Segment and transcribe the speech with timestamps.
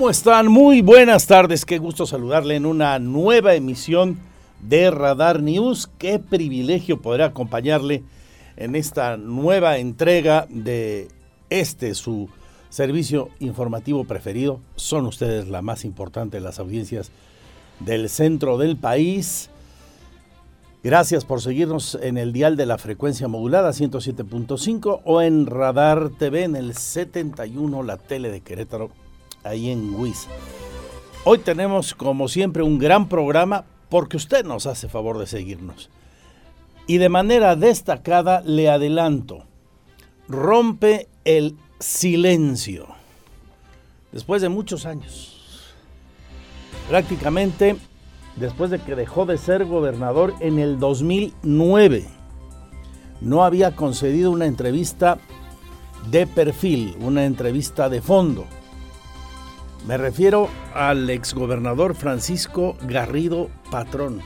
[0.00, 0.46] ¿Cómo están?
[0.46, 1.66] Muy buenas tardes.
[1.66, 4.18] Qué gusto saludarle en una nueva emisión
[4.62, 5.90] de Radar News.
[5.98, 8.02] Qué privilegio poder acompañarle
[8.56, 11.08] en esta nueva entrega de
[11.50, 12.30] este su
[12.70, 14.60] servicio informativo preferido.
[14.74, 17.10] Son ustedes la más importante de las audiencias
[17.80, 19.50] del centro del país.
[20.82, 26.44] Gracias por seguirnos en el dial de la frecuencia modulada 107.5 o en Radar TV
[26.44, 28.90] en el 71, la tele de Querétaro
[29.44, 30.28] ahí en WIS.
[31.24, 35.90] Hoy tenemos, como siempre, un gran programa porque usted nos hace favor de seguirnos.
[36.86, 39.44] Y de manera destacada le adelanto,
[40.28, 42.88] rompe el silencio.
[44.12, 45.74] Después de muchos años,
[46.88, 47.76] prácticamente
[48.36, 52.06] después de que dejó de ser gobernador en el 2009,
[53.20, 55.18] no había concedido una entrevista
[56.10, 58.46] de perfil, una entrevista de fondo
[59.86, 64.20] me refiero al exgobernador Francisco Garrido Patrón,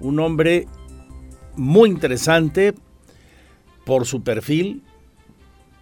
[0.00, 0.66] un hombre
[1.56, 2.74] muy interesante
[3.84, 4.82] por su perfil,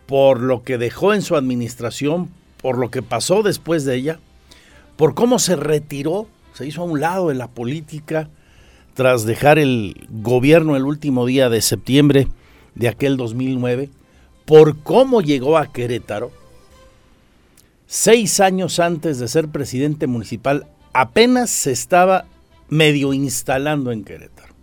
[0.07, 4.19] por lo que dejó en su administración, por lo que pasó después de ella,
[4.97, 8.29] por cómo se retiró, se hizo a un lado de la política
[8.95, 12.29] tras dejar el gobierno el último día de septiembre
[12.75, 13.91] de aquel 2009,
[14.45, 16.31] por cómo llegó a Querétaro
[17.87, 22.27] seis años antes de ser presidente municipal, apenas se estaba
[22.69, 24.55] medio instalando en Querétaro.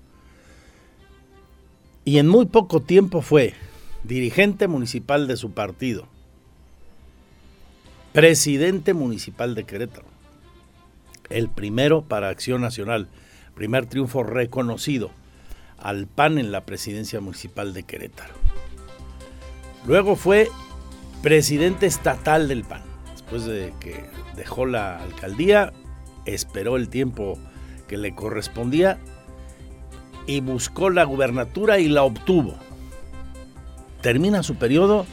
[2.03, 3.53] Y en muy poco tiempo fue
[4.03, 6.07] dirigente municipal de su partido,
[8.11, 10.07] presidente municipal de Querétaro,
[11.29, 13.07] el primero para Acción Nacional,
[13.55, 15.11] primer triunfo reconocido
[15.77, 18.33] al PAN en la presidencia municipal de Querétaro.
[19.85, 20.49] Luego fue
[21.21, 22.90] presidente estatal del PAN
[23.31, 24.03] después de que
[24.35, 25.71] dejó la alcaldía,
[26.25, 27.37] esperó el tiempo
[27.87, 28.99] que le correspondía
[30.27, 32.55] y buscó la gubernatura y la obtuvo.
[34.01, 35.05] Termina su periodo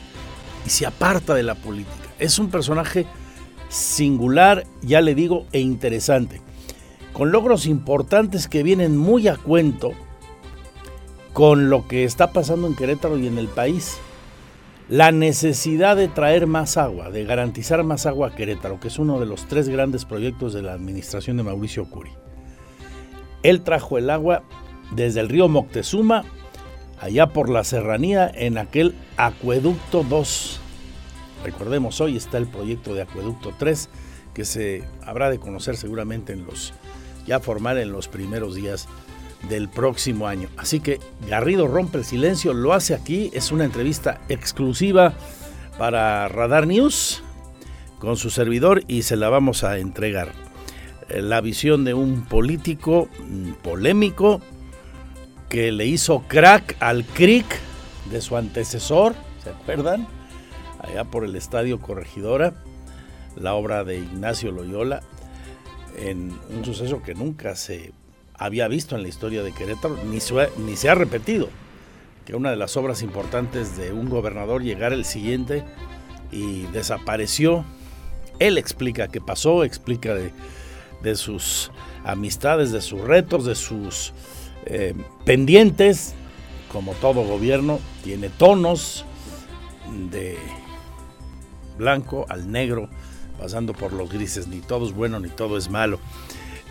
[0.67, 2.09] y se aparta de la política.
[2.19, 3.06] Es un personaje
[3.69, 6.41] singular, ya le digo, e interesante,
[7.12, 9.93] con logros importantes que vienen muy a cuento
[11.33, 14.00] con lo que está pasando en Querétaro y en el país
[14.88, 19.21] la necesidad de traer más agua, de garantizar más agua a Querétaro, que es uno
[19.21, 22.10] de los tres grandes proyectos de la administración de Mauricio Curi.
[23.43, 24.43] Él trajo el agua
[24.93, 26.25] desde el río Moctezuma,
[27.00, 30.60] allá por la serranía, en aquel Acueducto 2.
[31.44, 33.91] Recordemos, hoy está el proyecto de Acueducto 3,
[34.32, 36.72] que se habrá de conocer seguramente en los,
[37.26, 38.88] ya formal en los primeros días
[39.49, 40.49] del próximo año.
[40.56, 45.15] Así que Garrido rompe el silencio, lo hace aquí, es una entrevista exclusiva
[45.78, 47.22] para Radar News
[47.99, 50.32] con su servidor y se la vamos a entregar.
[51.09, 54.41] Eh, la visión de un político mm, polémico
[55.49, 57.47] que le hizo crack al CRIC
[58.10, 60.06] de su antecesor, ¿se acuerdan?
[60.81, 62.55] Allá por el Estadio Corregidora,
[63.37, 65.00] la obra de Ignacio Loyola,
[65.97, 67.93] en un suceso que nunca se
[68.38, 70.19] había visto en la historia de Querétaro, ni
[70.59, 71.49] ni se ha repetido.
[72.25, 75.65] Que una de las obras importantes de un gobernador llegara el siguiente
[76.31, 77.65] y desapareció.
[78.38, 81.72] Él explica qué pasó, explica de, sus
[82.04, 84.12] amistades, de sus retos, de sus
[84.66, 84.94] eh,
[85.25, 86.15] pendientes.
[86.70, 89.05] Como todo gobierno, tiene tonos
[90.10, 90.37] de
[91.78, 92.91] blanco al negro,
[93.41, 94.47] pasando por los grises.
[94.47, 95.99] Ni todo es bueno, ni todo es malo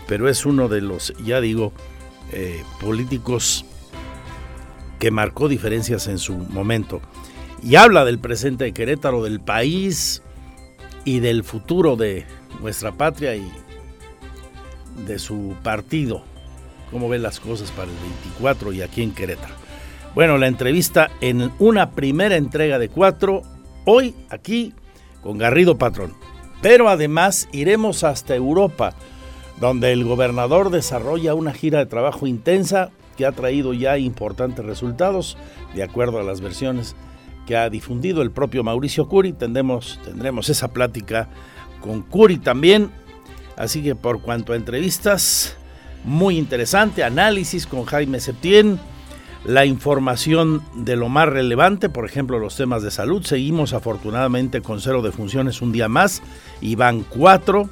[0.08, 1.72] pero es uno de los, ya digo,
[2.32, 3.64] eh, políticos
[4.98, 7.00] que marcó diferencias en su momento.
[7.62, 10.22] Y habla del presente de Querétaro, del país
[11.04, 12.24] y del futuro de
[12.60, 13.52] nuestra patria y
[15.06, 16.24] de su partido.
[16.90, 19.54] Cómo ve las cosas para el 24 y aquí en Querétaro.
[20.14, 23.42] Bueno, la entrevista en una primera entrega de cuatro,
[23.84, 24.72] hoy aquí
[25.22, 26.14] con Garrido Patrón.
[26.62, 28.94] Pero además iremos hasta Europa
[29.60, 35.36] donde el gobernador desarrolla una gira de trabajo intensa que ha traído ya importantes resultados,
[35.74, 36.94] de acuerdo a las versiones
[37.46, 39.32] que ha difundido el propio Mauricio Curi.
[39.32, 41.28] Tendremos, tendremos esa plática
[41.80, 42.90] con Curi también.
[43.56, 45.56] Así que por cuanto a entrevistas,
[46.04, 48.78] muy interesante, análisis con Jaime Septién,
[49.44, 53.24] la información de lo más relevante, por ejemplo los temas de salud.
[53.24, 56.22] Seguimos afortunadamente con cero de funciones un día más
[56.60, 57.68] y van cuatro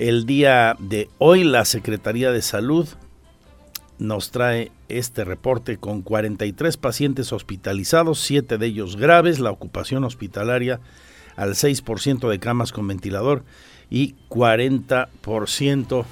[0.00, 2.88] el día de hoy la Secretaría de Salud
[3.98, 9.40] nos trae este reporte con 43 pacientes hospitalizados, 7 de ellos graves.
[9.40, 10.80] La ocupación hospitalaria
[11.36, 13.44] al 6% de camas con ventilador
[13.90, 16.06] y 40%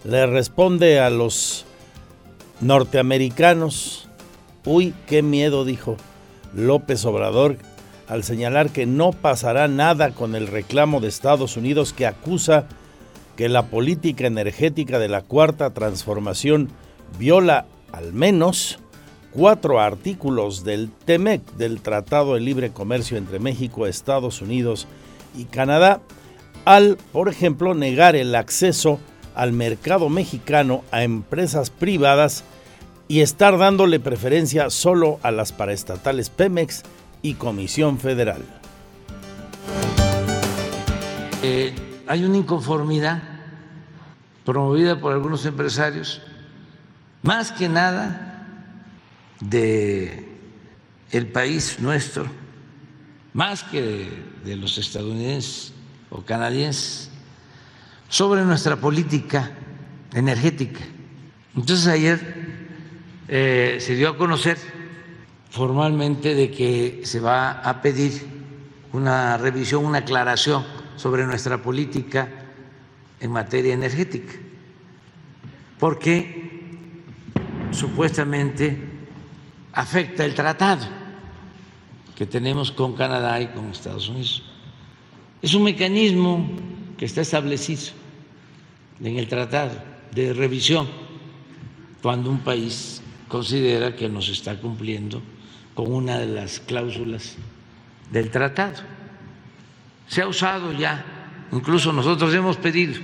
[0.05, 1.65] Le responde a los
[2.61, 4.07] norteamericanos.
[4.63, 5.97] Uy, qué miedo, dijo
[6.56, 7.57] López Obrador
[8.07, 12.67] al señalar que no pasará nada con el reclamo de Estados Unidos que acusa
[13.35, 16.69] que la política energética de la cuarta transformación
[17.18, 18.80] viola al menos
[19.31, 24.88] cuatro artículos del TEMEC, del Tratado de Libre Comercio entre México, Estados Unidos
[25.35, 26.01] y Canadá,
[26.65, 29.00] al, por ejemplo, negar el acceso
[29.35, 32.44] al mercado mexicano a empresas privadas
[33.07, 36.83] y estar dándole preferencia solo a las paraestatales Pemex
[37.21, 38.44] y Comisión Federal.
[41.41, 41.74] Eh,
[42.07, 43.21] hay una inconformidad
[44.45, 46.21] promovida por algunos empresarios,
[47.21, 48.69] más que nada
[49.39, 50.27] de
[51.11, 52.25] el país nuestro,
[53.33, 54.09] más que
[54.44, 55.73] de, los estadounidenses
[56.09, 57.09] o canadienses,
[58.09, 59.51] sobre nuestra política
[60.13, 60.81] energética.
[61.56, 62.67] Entonces ayer
[63.27, 64.57] eh, se dio a conocer
[65.49, 68.27] formalmente de que se va a pedir
[68.91, 72.30] una revisión, una aclaración sobre nuestra política
[73.19, 74.34] en materia energética,
[75.80, 76.62] porque
[77.72, 78.78] supuestamente
[79.74, 80.86] afecta el tratado
[82.16, 84.44] que tenemos con Canadá y con Estados Unidos.
[85.42, 86.48] Es un mecanismo
[86.98, 87.81] que está establecido
[89.01, 89.81] en el tratado
[90.13, 90.88] de revisión
[92.01, 95.22] cuando un país considera que no está cumpliendo
[95.74, 97.36] con una de las cláusulas
[98.12, 98.84] del tratado.
[100.07, 102.95] Se ha usado ya, incluso nosotros hemos pedido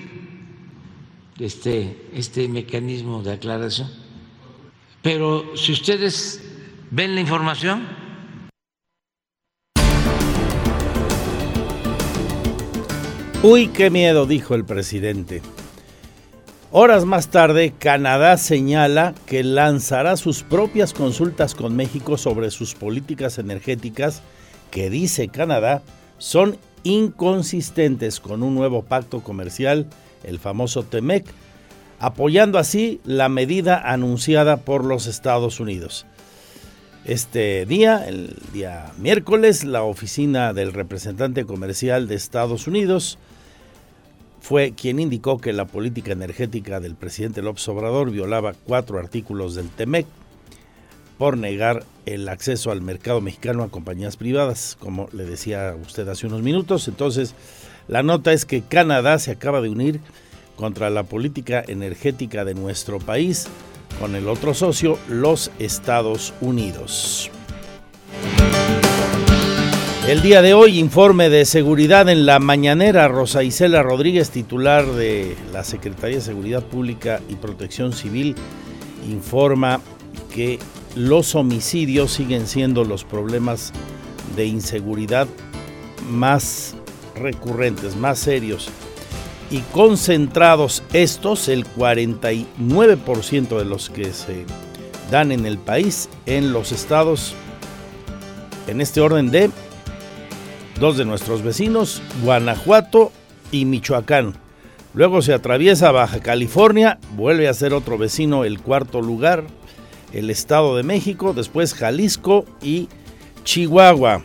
[1.40, 3.90] este, este mecanismo de aclaración.
[5.01, 6.42] Pero si ustedes
[6.92, 7.88] ven la información,
[13.42, 15.42] Uy, qué miedo, dijo el presidente.
[16.72, 23.38] Horas más tarde, Canadá señala que lanzará sus propias consultas con México sobre sus políticas
[23.40, 24.24] energéticas
[24.71, 25.83] que, dice Canadá,
[26.18, 29.88] son inconsistentes con un nuevo pacto comercial,
[30.24, 31.26] el famoso TEMEC,
[32.00, 36.06] apoyando así la medida anunciada por los Estados Unidos.
[37.06, 43.18] Este día, el día miércoles, la oficina del representante comercial de Estados Unidos
[44.42, 49.69] fue quien indicó que la política energética del presidente López Obrador violaba cuatro artículos del
[49.69, 50.06] TEMEC
[51.19, 56.26] por negar el acceso al mercado mexicano a compañías privadas, como le decía usted hace
[56.26, 56.88] unos minutos.
[56.88, 57.35] Entonces,
[57.90, 59.99] la nota es que Canadá se acaba de unir
[60.56, 63.47] contra la política energética de nuestro país
[63.99, 67.30] con el otro socio, los Estados Unidos.
[70.07, 73.09] El día de hoy, informe de seguridad en la mañanera.
[73.09, 78.35] Rosa Isela Rodríguez, titular de la Secretaría de Seguridad Pública y Protección Civil,
[79.09, 79.81] informa
[80.33, 80.59] que
[80.96, 83.74] los homicidios siguen siendo los problemas
[84.36, 85.28] de inseguridad
[86.10, 86.76] más
[87.16, 88.69] recurrentes, más serios
[89.52, 94.46] y concentrados estos, el 49% de los que se
[95.10, 97.34] dan en el país, en los estados,
[98.68, 99.50] en este orden de
[100.80, 103.12] dos de nuestros vecinos, Guanajuato
[103.52, 104.36] y Michoacán.
[104.94, 109.46] Luego se atraviesa Baja California, vuelve a ser otro vecino el cuarto lugar,
[110.13, 112.89] el Estado de México, después Jalisco y
[113.44, 114.23] Chihuahua.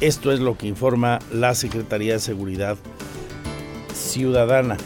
[0.00, 2.76] Esto es lo que informa la Secretaría de Seguridad
[3.94, 4.76] Ciudadana.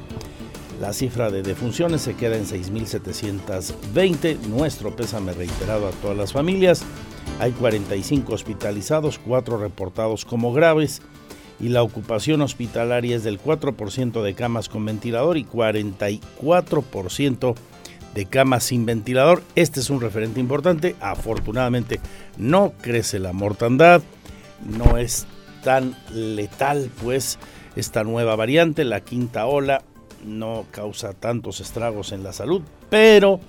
[0.80, 4.38] La cifra de defunciones se queda en 6.720.
[4.46, 6.84] Nuestro pésame reiterado a todas las familias.
[7.40, 11.02] Hay 45 hospitalizados, 4 reportados como graves
[11.58, 17.56] y la ocupación hospitalaria es del 4% de camas con ventilador y 44%
[18.14, 19.42] de camas sin ventilador.
[19.54, 20.96] Este es un referente importante.
[21.00, 22.00] Afortunadamente
[22.36, 24.02] no crece la mortandad,
[24.64, 25.26] no es
[25.62, 27.38] tan letal pues
[27.76, 29.82] esta nueva variante, la quinta ola
[30.24, 33.40] no causa tantos estragos en la salud, pero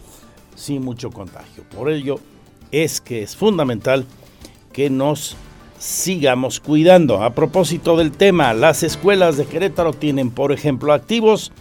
[0.56, 1.64] sí mucho contagio.
[1.76, 2.20] Por ello
[2.72, 4.06] es que es fundamental
[4.72, 5.36] que nos
[5.78, 7.22] sigamos cuidando.
[7.22, 11.52] A propósito del tema, las escuelas de Querétaro tienen, por ejemplo, activos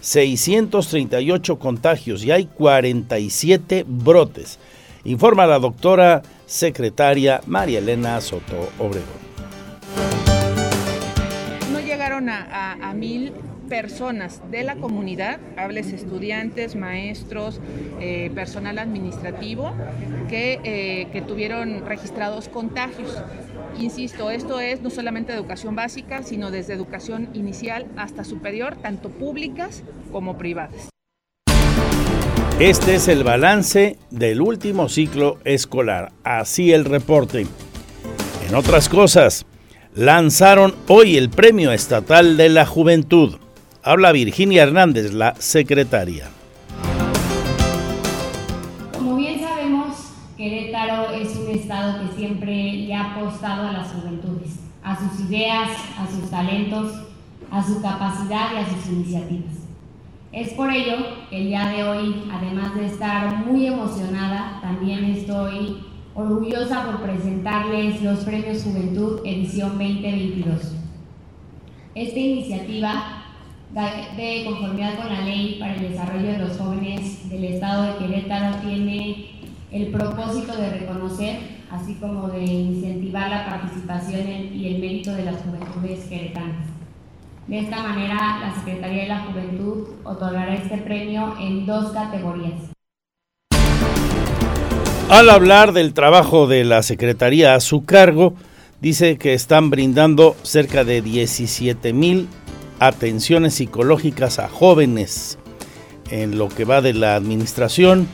[0.00, 4.58] 638 contagios y hay 47 brotes.
[5.04, 9.28] Informa la doctora secretaria María Elena Soto Obregón.
[11.72, 13.32] No llegaron a, mil
[13.68, 17.60] personas de la comunidad, hables estudiantes, maestros,
[18.00, 19.72] eh, personal administrativo,
[20.30, 23.14] eh, que tuvieron registrados contagios.
[23.78, 29.82] Insisto, esto es no solamente educación básica, sino desde educación inicial hasta superior, tanto públicas
[30.10, 30.88] como privadas.
[32.58, 36.10] Este es el balance del último ciclo escolar.
[36.24, 37.46] Así el reporte.
[38.48, 39.46] En otras cosas,
[39.94, 43.36] lanzaron hoy el Premio Estatal de la Juventud.
[43.84, 46.30] Habla Virginia Hernández, la secretaria.
[52.98, 56.92] Ha apostado a las juventudes, a sus ideas, a sus talentos,
[57.50, 59.54] a su capacidad y a sus iniciativas.
[60.32, 60.96] Es por ello
[61.30, 65.78] que el día de hoy, además de estar muy emocionada, también estoy
[66.14, 70.74] orgullosa por presentarles los Premios Juventud Edición 2022.
[71.94, 73.24] Esta iniciativa
[73.70, 78.56] de conformidad con la ley para el desarrollo de los jóvenes del estado de Querétaro
[78.56, 79.26] tiene
[79.70, 85.36] el propósito de reconocer, así como de incentivar la participación y el mérito de las
[85.42, 86.66] juventudes queretanas.
[87.46, 92.60] De esta manera, la Secretaría de la Juventud otorgará este premio en dos categorías.
[95.08, 98.34] Al hablar del trabajo de la Secretaría a su cargo,
[98.82, 102.28] dice que están brindando cerca de 17 mil
[102.78, 105.38] atenciones psicológicas a jóvenes
[106.10, 108.06] en lo que va de la administración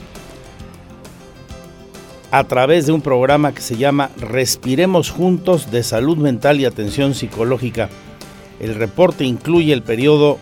[2.34, 7.14] a través de un programa que se llama Respiremos Juntos de Salud Mental y Atención
[7.14, 7.88] Psicológica.
[8.58, 10.40] El reporte incluye el periodo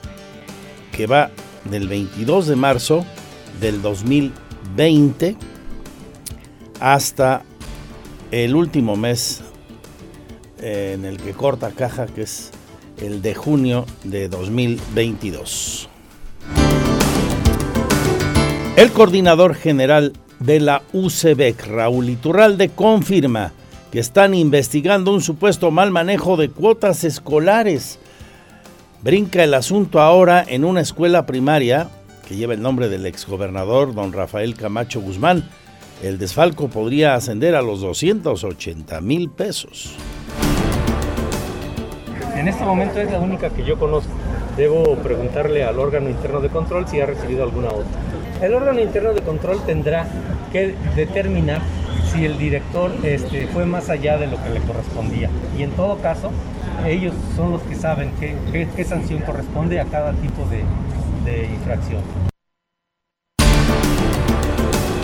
[0.90, 1.30] que va
[1.66, 3.04] del 22 de marzo
[3.60, 5.36] del 2020
[6.80, 7.42] hasta
[8.30, 9.42] el último mes
[10.62, 12.52] eh, en el que corta caja, que es
[13.02, 15.90] el de junio de 2022.
[18.76, 23.52] El coordinador general de la UCEBEC, Raúl Iturralde, confirma
[23.90, 27.98] que están investigando un supuesto mal manejo de cuotas escolares.
[29.02, 31.88] Brinca el asunto ahora en una escuela primaria
[32.26, 35.48] que lleva el nombre del exgobernador don Rafael Camacho Guzmán.
[36.02, 39.94] El desfalco podría ascender a los 280 mil pesos.
[42.34, 44.10] En este momento es la única que yo conozco.
[44.56, 48.11] Debo preguntarle al órgano interno de control si ha recibido alguna otra.
[48.42, 50.04] El órgano interno de control tendrá
[50.50, 51.60] que determinar
[52.12, 55.30] si el director este, fue más allá de lo que le correspondía.
[55.56, 56.32] Y en todo caso,
[56.84, 60.44] ellos son los que saben qué, sanción corresponde a cada tipo
[61.24, 62.02] de infracción.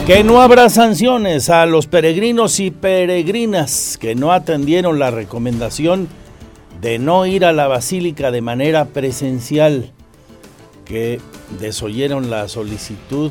[0.04, 6.08] Que no habrá sanciones a los peregrinos y peregrinas que no atendieron la recomendación
[6.80, 9.92] de no ir a la basílica de manera presencial,
[10.88, 11.20] que
[11.60, 13.30] desoyeron la solicitud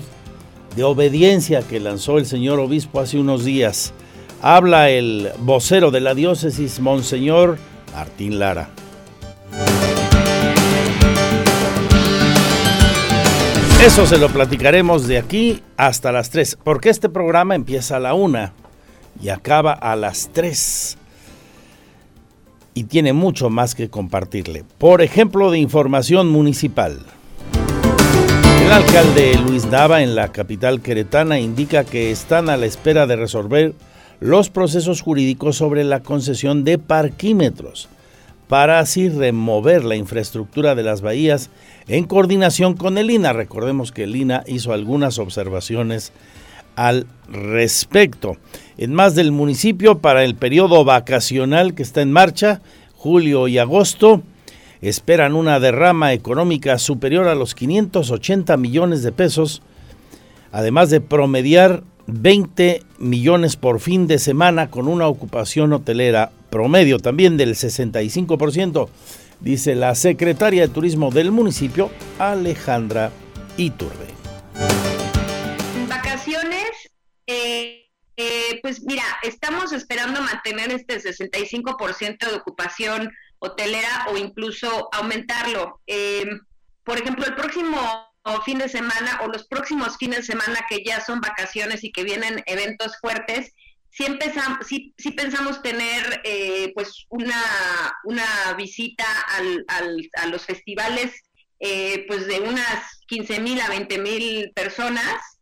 [0.76, 3.94] de obediencia que lanzó el señor obispo hace unos días.
[4.42, 7.58] Habla el vocero de la diócesis, Monseñor
[7.94, 8.70] Martín Lara.
[13.84, 18.14] Eso se lo platicaremos de aquí hasta las 3, porque este programa empieza a la
[18.14, 18.52] 1
[19.22, 20.98] y acaba a las 3
[22.76, 24.64] y tiene mucho más que compartirle.
[24.78, 27.00] Por ejemplo, de información municipal.
[28.68, 33.16] El alcalde Luis Nava en la capital queretana indica que están a la espera de
[33.16, 33.74] resolver
[34.20, 37.88] los procesos jurídicos sobre la concesión de parquímetros
[38.50, 41.50] para así remover la infraestructura de las bahías
[41.88, 43.32] en coordinación con el INA.
[43.32, 46.12] Recordemos que el INA hizo algunas observaciones
[46.76, 48.36] al respecto.
[48.78, 52.60] En más del municipio, para el periodo vacacional que está en marcha,
[52.98, 54.24] julio y agosto,
[54.82, 59.62] esperan una derrama económica superior a los 580 millones de pesos,
[60.52, 67.38] además de promediar 20 millones por fin de semana con una ocupación hotelera promedio también
[67.38, 68.88] del 65%,
[69.42, 73.12] dice la secretaria de Turismo del municipio, Alejandra
[73.58, 74.08] Iturbe.
[77.30, 85.82] Eh, eh, pues mira, estamos esperando mantener este 65% de ocupación hotelera o incluso aumentarlo.
[85.88, 86.26] Eh,
[86.84, 87.80] por ejemplo, el próximo
[88.46, 92.04] fin de semana o los próximos fines de semana que ya son vacaciones y que
[92.04, 93.54] vienen eventos fuertes,
[93.90, 94.68] sí, empezamos,
[95.16, 96.22] pensamos tener
[96.74, 97.42] pues una,
[98.04, 99.06] una visita
[99.38, 99.66] al,
[100.18, 101.24] a los festivales
[101.60, 105.38] pues de unas 15 mil a 20 mil personas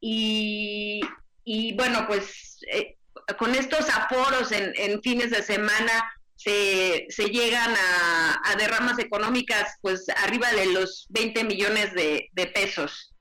[0.00, 1.00] y,
[1.44, 2.96] y bueno, pues eh,
[3.38, 10.66] con estos aforos en, fines de semana se, llegan a, derramas económicas pues arriba de
[10.72, 13.12] los 20 millones de, de pesos.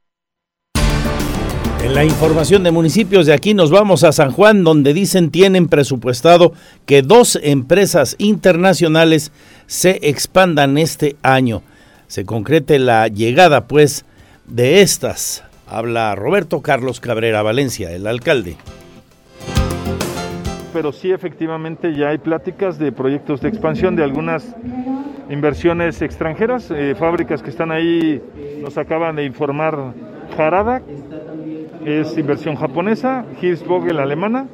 [1.81, 5.67] En la información de municipios de aquí nos vamos a San Juan, donde dicen tienen
[5.67, 6.53] presupuestado
[6.85, 9.31] que dos empresas internacionales
[9.65, 11.63] se expandan este año.
[12.07, 14.03] Se concrete la llegada, pues,
[14.45, 18.57] de estas Habla Roberto Carlos Cabrera Valencia, el alcalde.
[20.71, 24.55] Pero sí, efectivamente, ya hay pláticas de proyectos de expansión de algunas
[25.29, 28.21] inversiones extranjeras, eh, fábricas que están ahí,
[28.61, 29.93] nos acaban de informar
[30.37, 30.81] Harada,
[31.85, 34.47] es inversión japonesa, Hirschvogel alemana,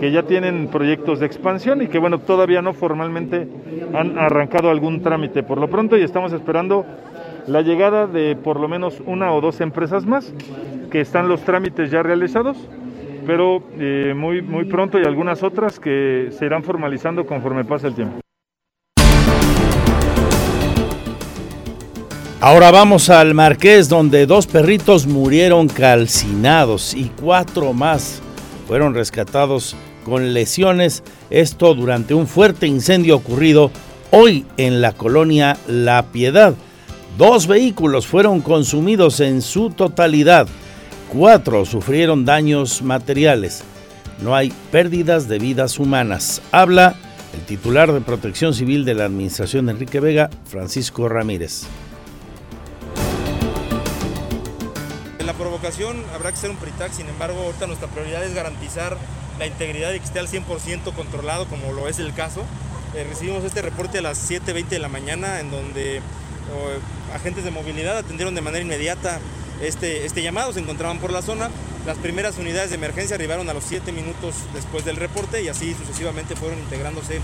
[0.00, 3.48] que ya tienen proyectos de expansión y que bueno, todavía no formalmente
[3.94, 5.42] han arrancado algún trámite.
[5.42, 6.86] Por lo pronto y estamos esperando
[7.46, 10.32] la llegada de por lo menos una o dos empresas más,
[10.90, 12.56] que están los trámites ya realizados,
[13.28, 17.94] pero eh, muy, muy pronto y algunas otras que se irán formalizando conforme pase el
[17.94, 18.20] tiempo.
[22.40, 28.22] Ahora vamos al Marqués, donde dos perritos murieron calcinados y cuatro más
[28.66, 31.04] fueron rescatados con lesiones.
[31.28, 33.70] Esto durante un fuerte incendio ocurrido
[34.10, 36.54] hoy en la colonia La Piedad.
[37.18, 40.48] Dos vehículos fueron consumidos en su totalidad.
[41.08, 43.64] Cuatro sufrieron daños materiales.
[44.20, 46.42] No hay pérdidas de vidas humanas.
[46.52, 46.96] Habla
[47.32, 51.62] el titular de Protección Civil de la Administración Enrique Vega, Francisco Ramírez.
[55.18, 58.98] En la provocación habrá que ser un PRITAC, sin embargo, ahorita nuestra prioridad es garantizar
[59.38, 62.42] la integridad y que esté al 100% controlado, como lo es el caso.
[62.94, 66.02] Eh, recibimos este reporte a las 7.20 de la mañana, en donde
[67.14, 69.20] agentes de movilidad atendieron de manera inmediata
[69.62, 71.50] este, este llamado, se encontraban por la zona.
[71.86, 75.74] Las primeras unidades de emergencia arribaron a los 7 minutos después del reporte y así
[75.74, 77.20] sucesivamente fueron integrándose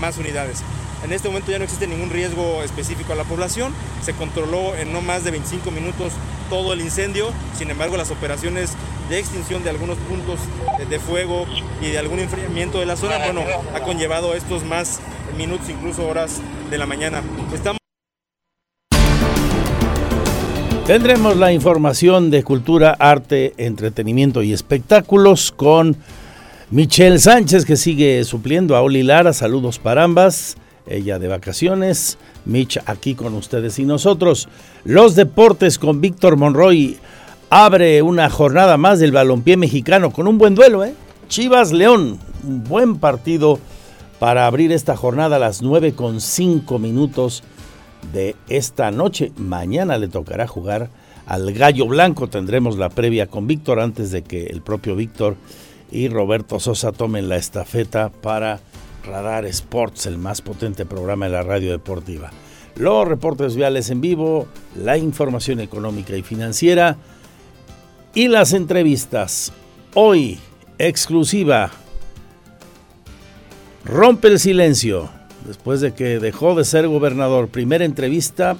[0.00, 0.62] más unidades.
[1.04, 4.92] En este momento ya no existe ningún riesgo específico a la población, se controló en
[4.92, 6.12] no más de 25 minutos
[6.50, 8.72] todo el incendio, sin embargo las operaciones
[9.08, 10.40] de extinción de algunos puntos
[10.88, 11.46] de fuego
[11.80, 13.42] y de algún enfriamiento de la zona, bueno,
[13.74, 15.00] ha conllevado estos más
[15.36, 17.22] minutos, incluso horas de la mañana.
[17.54, 17.77] Estamos
[20.88, 25.98] Tendremos la información de cultura, arte, entretenimiento y espectáculos con
[26.70, 29.34] Michelle Sánchez que sigue supliendo a Oli Lara.
[29.34, 30.56] Saludos para ambas.
[30.86, 34.48] Ella de vacaciones, Mitch aquí con ustedes y nosotros.
[34.84, 36.96] Los deportes con Víctor Monroy
[37.50, 40.94] abre una jornada más del balompié mexicano con un buen duelo, ¿eh?
[41.28, 43.58] Chivas León, un buen partido
[44.18, 47.42] para abrir esta jornada a las 9 con 5 minutos
[48.12, 49.32] de esta noche.
[49.36, 50.90] Mañana le tocará jugar
[51.26, 52.28] al Gallo Blanco.
[52.28, 55.36] Tendremos la previa con Víctor antes de que el propio Víctor
[55.90, 58.60] y Roberto Sosa tomen la estafeta para
[59.04, 62.30] Radar Sports, el más potente programa de la radio deportiva.
[62.76, 66.96] Los reportes viales en vivo, la información económica y financiera
[68.14, 69.52] y las entrevistas.
[69.94, 70.38] Hoy,
[70.78, 71.70] exclusiva
[73.88, 75.08] Rompe el silencio
[75.46, 77.48] después de que dejó de ser gobernador.
[77.48, 78.56] Primera entrevista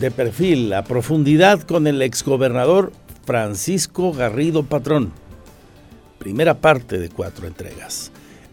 [0.00, 2.92] de perfil a profundidad con el exgobernador
[3.24, 5.12] Francisco Garrido Patrón.
[6.18, 8.10] Primera parte de cuatro entregas.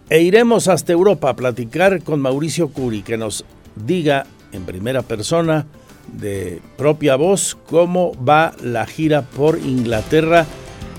[0.09, 5.65] E iremos hasta Europa a platicar con Mauricio Curi, que nos diga en primera persona,
[6.11, 10.45] de propia voz, cómo va la gira por Inglaterra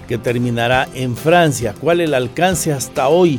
[0.09, 1.75] que terminará en Francia.
[1.79, 3.39] ¿Cuál el alcance hasta hoy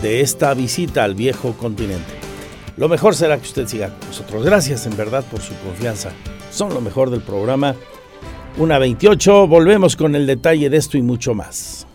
[0.00, 2.12] de esta visita al viejo continente?
[2.76, 4.44] Lo mejor será que usted siga con nosotros.
[4.44, 6.10] Gracias en verdad por su confianza.
[6.50, 7.74] Son lo mejor del programa.
[8.58, 11.86] Una 28, volvemos con el detalle de esto y mucho más.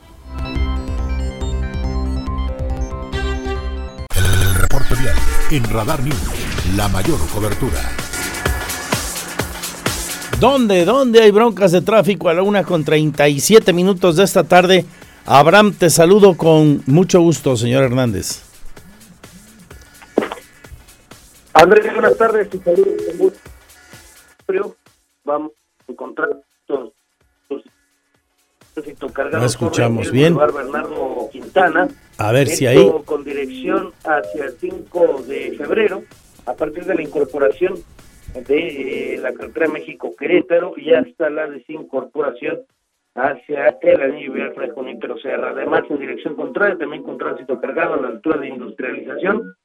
[4.15, 5.15] El reporte vial
[5.51, 6.17] en Radar News,
[6.75, 7.79] la mayor cobertura.
[10.39, 14.85] ¿Dónde, dónde hay broncas de tráfico a la una con 37 minutos de esta tarde?
[15.29, 18.43] Abraham, te saludo con mucho gusto, señor Hernández.
[21.53, 22.75] Andrés, buenas tardes con
[23.17, 23.39] gusto.
[25.25, 25.51] Vamos
[25.85, 26.29] a encontrar
[29.31, 30.37] no escuchamos bien.
[30.37, 31.89] Bernardo Quintana.
[32.17, 32.89] A ver si ahí.
[33.05, 36.03] Con dirección hacia el 5 de febrero,
[36.45, 37.73] a partir de la incorporación
[38.47, 42.61] de eh, la carretera México-Querétaro y hasta la desincorporación
[43.17, 45.49] hacia el anillo Fresco Nípero Serra.
[45.49, 49.55] Además, en dirección contraria, también con tránsito cargado a la altura de industrialización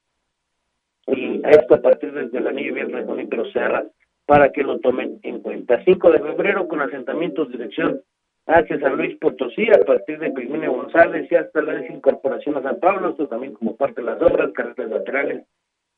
[1.06, 3.84] y esto a partir desde el anillo vial Fresco Serra
[4.24, 5.84] para que lo tomen en cuenta.
[5.84, 8.00] 5 de febrero con asentamientos dirección
[8.46, 12.80] hacia San Luis Potosí a partir de Pigmine González y hasta la desincorporación a San
[12.80, 15.44] Pablo, esto también como parte de las obras, carreteras laterales,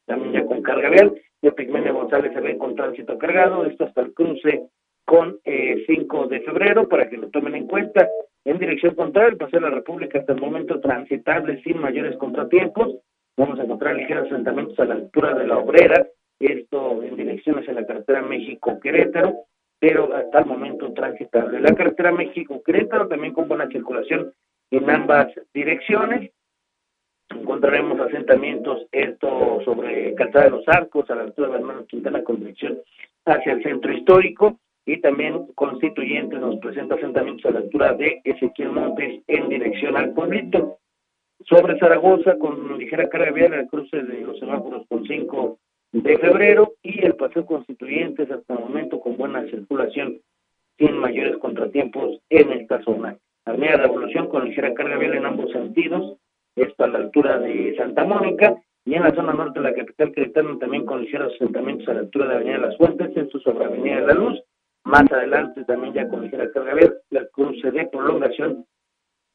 [0.06, 4.00] también ya con carga vial, de Pigmene González se ve con tránsito cargado, esto hasta
[4.00, 4.68] el cruce
[5.04, 8.08] con eh, 5 de febrero para que lo tomen en cuenta.
[8.44, 12.96] En dirección contraria, el Paseo de la República hasta el momento transitable sin mayores contratiempos.
[13.36, 16.06] Vamos a encontrar ligeros asentamientos a la altura de la obrera,
[16.38, 19.34] esto en dirección hacia la carretera México-Querétaro
[19.84, 21.60] pero hasta el momento transitable.
[21.60, 24.32] La carretera México-Querétaro también con buena circulación
[24.70, 26.30] en ambas direcciones.
[27.28, 32.38] Encontraremos asentamientos, esto sobre Calzada de los Arcos, a la altura de Hermano Quintana, con
[32.38, 32.78] dirección
[33.26, 38.70] hacia el centro histórico, y también Constituyentes nos presenta asentamientos a la altura de Ezequiel
[38.70, 40.78] Montes en dirección al pueblito.
[41.46, 45.58] Sobre Zaragoza, con ligera carga vial, el cruce de los semáforos con cinco
[45.92, 50.20] de febrero y el Paseo Constituyentes hasta el momento con buena circulación
[50.78, 53.16] sin mayores contratiempos en esta zona.
[53.44, 56.16] Avenida Revolución con ligera carga vial en ambos sentidos,
[56.56, 60.12] esto a la altura de Santa Mónica y en la zona norte de la capital
[60.12, 64.00] queretana también con ligeros asentamientos a la altura de Avenida Las Fuentes, esto sobre Avenida
[64.00, 64.42] de la Luz,
[64.84, 66.74] más adelante también ya con ligera carga
[67.10, 68.66] la cruce de prolongación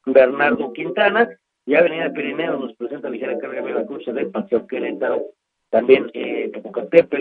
[0.06, 1.28] Bernardo Quintana
[1.66, 5.26] y Avenida Pirineo nos presenta ligera carga vial la cruce de Paseo Querétaro
[5.70, 6.50] también eh,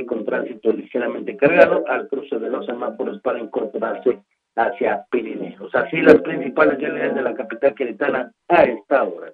[0.07, 4.19] con tránsito ligeramente cargado al cruce de los semáforos para incorporarse
[4.55, 5.73] hacia Pirineos.
[5.73, 9.31] Así las principales realidades de la capital queretana a esta hora.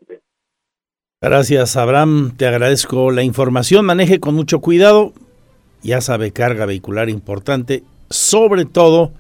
[1.21, 2.36] Gracias, Abraham.
[2.38, 3.86] Te agradezco la información.
[3.86, 5.13] Maneje con mucho cuidado.
[5.81, 7.84] Ya sabe, carga vehicular importante,
[8.15, 9.12] sobre todo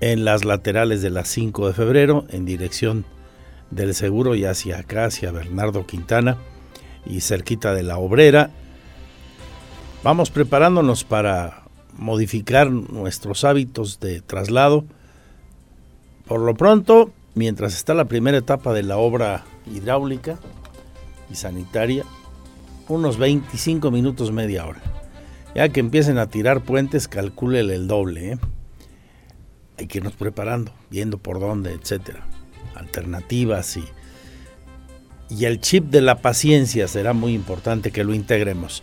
[0.00, 3.04] en las laterales de las 5 de febrero, en dirección
[3.70, 6.36] del seguro y hacia acá, hacia Bernardo Quintana
[7.06, 8.50] y cerquita de la obrera
[10.04, 11.62] Vamos preparándonos para
[11.96, 14.84] modificar nuestros hábitos de traslado.
[16.28, 20.38] Por lo pronto, mientras está la primera etapa de la obra hidráulica
[21.30, 22.04] y sanitaria,
[22.86, 24.82] unos 25 minutos, media hora.
[25.54, 28.32] Ya que empiecen a tirar puentes, calcúlele el doble.
[28.32, 28.38] ¿eh?
[29.78, 32.26] Hay que irnos preparando, viendo por dónde, etcétera.
[32.74, 33.84] Alternativas y,
[35.30, 38.82] y el chip de la paciencia será muy importante que lo integremos.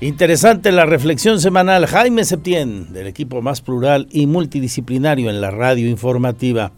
[0.00, 1.86] Interesante la reflexión semanal.
[1.86, 6.72] Jaime Septién, del equipo más plural y multidisciplinario en la radio informativa.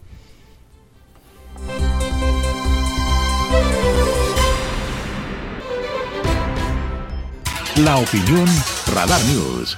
[7.83, 8.47] La opinión
[8.91, 9.77] Radar News.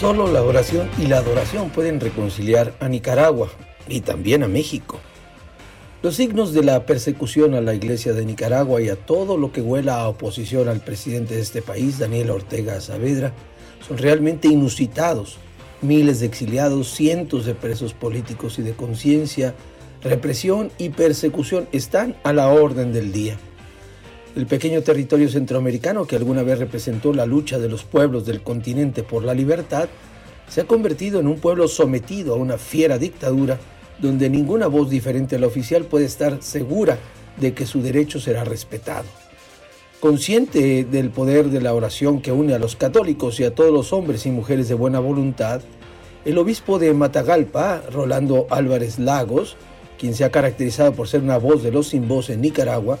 [0.00, 3.50] Solo la oración y la adoración pueden reconciliar a Nicaragua
[3.86, 4.98] y también a México.
[6.02, 9.60] Los signos de la persecución a la Iglesia de Nicaragua y a todo lo que
[9.60, 13.34] huela a oposición al presidente de este país, Daniel Ortega Saavedra,
[13.86, 15.36] son realmente inusitados.
[15.82, 19.54] Miles de exiliados, cientos de presos políticos y de conciencia,
[20.04, 23.36] represión y persecución están a la orden del día.
[24.36, 29.02] El pequeño territorio centroamericano que alguna vez representó la lucha de los pueblos del continente
[29.02, 29.88] por la libertad,
[30.48, 33.58] se ha convertido en un pueblo sometido a una fiera dictadura
[33.98, 36.98] donde ninguna voz diferente a la oficial puede estar segura
[37.38, 39.06] de que su derecho será respetado.
[40.00, 43.94] Consciente del poder de la oración que une a los católicos y a todos los
[43.94, 45.62] hombres y mujeres de buena voluntad,
[46.26, 49.56] el obispo de Matagalpa, Rolando Álvarez Lagos,
[49.98, 52.98] quien se ha caracterizado por ser una voz de los sin voz en Nicaragua,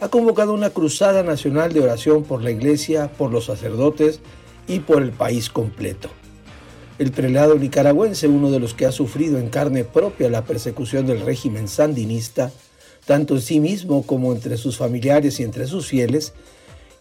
[0.00, 4.20] ha convocado una cruzada nacional de oración por la iglesia, por los sacerdotes
[4.68, 6.10] y por el país completo.
[6.98, 11.20] El prelado nicaragüense, uno de los que ha sufrido en carne propia la persecución del
[11.20, 12.50] régimen sandinista,
[13.04, 16.32] tanto en sí mismo como entre sus familiares y entre sus fieles,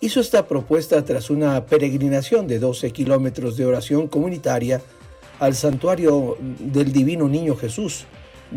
[0.01, 4.81] hizo esta propuesta tras una peregrinación de 12 kilómetros de oración comunitaria
[5.39, 8.05] al santuario del Divino Niño Jesús,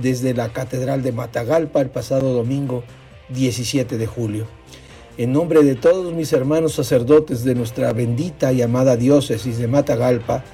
[0.00, 2.84] desde la Catedral de Matagalpa el pasado domingo
[3.30, 4.46] 17 de julio.
[5.16, 10.44] En nombre de todos mis hermanos sacerdotes de nuestra bendita y amada diócesis de Matagalpa,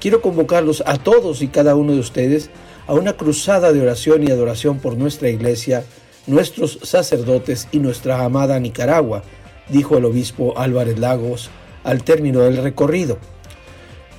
[0.00, 2.50] quiero convocarlos a todos y cada uno de ustedes
[2.88, 5.84] a una cruzada de oración y adoración por nuestra iglesia,
[6.26, 9.22] nuestros sacerdotes y nuestra amada Nicaragua,
[9.68, 11.50] dijo el obispo Álvarez Lagos
[11.84, 13.18] al término del recorrido.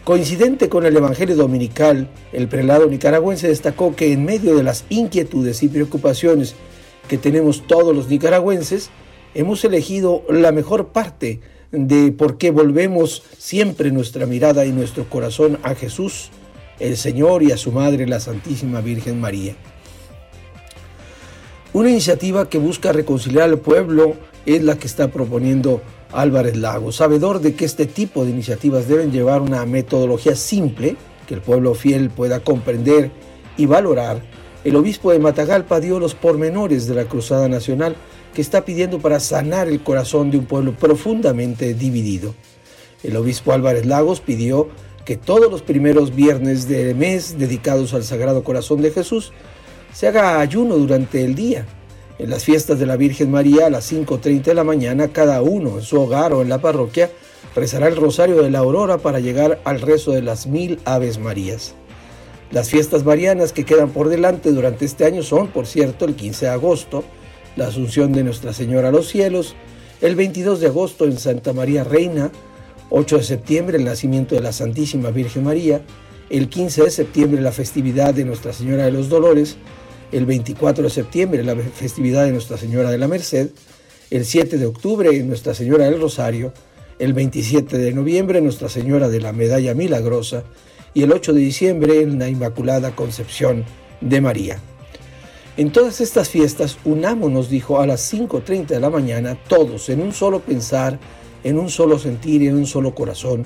[0.10, 5.62] Coincidente con el Evangelio Dominical, el prelado nicaragüense destacó que en medio de las inquietudes
[5.62, 6.56] y preocupaciones
[7.08, 8.89] que tenemos todos los nicaragüenses,
[9.36, 11.41] hemos elegido la mejor parte
[11.72, 16.32] de por qué volvemos siempre nuestra mirada y nuestro corazón a Jesús,
[16.80, 19.54] el Señor y a su Madre, la Santísima Virgen María.
[21.72, 24.15] Una iniciativa que busca reconciliar al pueblo
[24.48, 29.12] es la que está proponiendo Álvarez Lago, sabedor de que este tipo de iniciativas deben
[29.12, 30.95] llevar una metodología simple,
[31.28, 33.12] que el pueblo fiel pueda comprender
[33.58, 34.22] y valorar,
[34.63, 37.95] el obispo de Matagalpa dio los pormenores de la Cruzada Nacional
[38.34, 42.36] que está pidiendo para sanar el corazón de un pueblo profundamente dividido.
[43.04, 44.67] El obispo Álvarez Lagos pidió
[45.06, 49.32] que todos los primeros viernes del mes dedicados al Sagrado Corazón de Jesús
[49.93, 51.65] se haga ayuno durante el día
[52.20, 55.78] en las fiestas de la Virgen María a las 5.30 de la mañana, cada uno
[55.78, 57.10] en su hogar o en la parroquia
[57.56, 61.76] rezará el rosario de la aurora para llegar al rezo de las mil Aves Marías.
[62.52, 66.46] Las fiestas marianas que quedan por delante durante este año son, por cierto, el 15
[66.46, 67.04] de agosto,
[67.56, 69.56] la Asunción de Nuestra Señora a los cielos,
[70.02, 72.32] el 22 de agosto en Santa María Reina,
[72.90, 75.82] 8 de septiembre el nacimiento de la Santísima Virgen María,
[76.30, 79.58] el 15 de septiembre la festividad de Nuestra Señora de los Dolores,
[80.12, 83.50] el 24 de septiembre la festividad de Nuestra Señora de la Merced,
[84.10, 86.54] el 7 de octubre Nuestra Señora del Rosario,
[86.98, 90.43] el 27 de noviembre Nuestra Señora de la Medalla Milagrosa
[90.93, 93.65] y el 8 de diciembre en la Inmaculada Concepción
[94.02, 94.60] de María.
[95.58, 100.13] En todas estas fiestas unámonos, dijo, a las 5.30 de la mañana, todos en un
[100.13, 100.98] solo pensar,
[101.43, 103.45] en un solo sentir y en un solo corazón,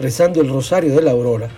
[0.00, 1.50] rezando el rosario de la aurora,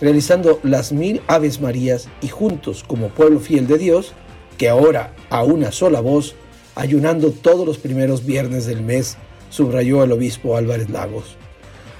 [0.00, 4.12] realizando las mil Aves Marías y juntos como pueblo fiel de Dios,
[4.58, 6.34] que ahora a una sola voz,
[6.74, 9.16] ayunando todos los primeros viernes del mes,
[9.50, 11.36] subrayó el obispo Álvarez Lagos.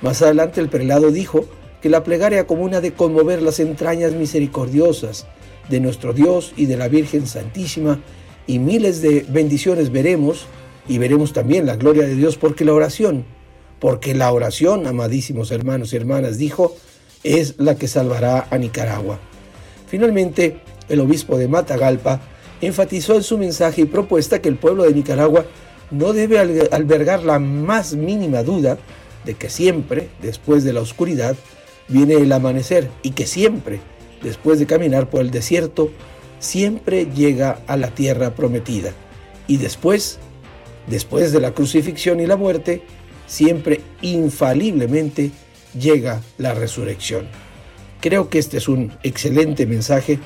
[0.02, 1.46] Más adelante el prelado dijo
[1.80, 5.26] que la plegaria común de conmover las entrañas misericordiosas
[5.68, 8.00] de nuestro Dios y de la Virgen Santísima
[8.46, 10.46] y miles de bendiciones veremos
[10.88, 13.24] y veremos también la gloria de Dios porque la oración,
[13.80, 16.76] porque la oración, amadísimos hermanos y hermanas, dijo,
[17.24, 19.18] es la que salvará a Nicaragua.
[19.88, 22.20] Finalmente, el obispo de Matagalpa
[22.60, 25.44] enfatizó en su mensaje y propuesta que el pueblo de Nicaragua
[25.90, 26.38] no debe
[26.70, 28.78] albergar la más mínima duda
[29.24, 31.36] de que siempre, después de la oscuridad,
[31.88, 33.80] viene el amanecer y que siempre,
[34.22, 35.90] después de caminar por el desierto,
[36.38, 38.92] siempre llega a la tierra prometida.
[39.46, 40.18] Y después,
[40.86, 42.82] después de la crucifixión y la muerte,
[43.26, 45.30] siempre infaliblemente
[45.78, 47.26] llega la resurrección.
[48.00, 50.18] Creo que este es un excelente mensaje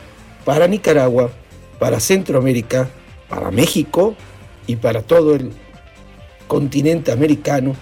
[0.45, 1.31] para Nicaragua,
[1.79, 2.89] para Centroamérica,
[3.29, 4.17] para México
[4.67, 5.53] y para todo el
[6.47, 7.75] continente americano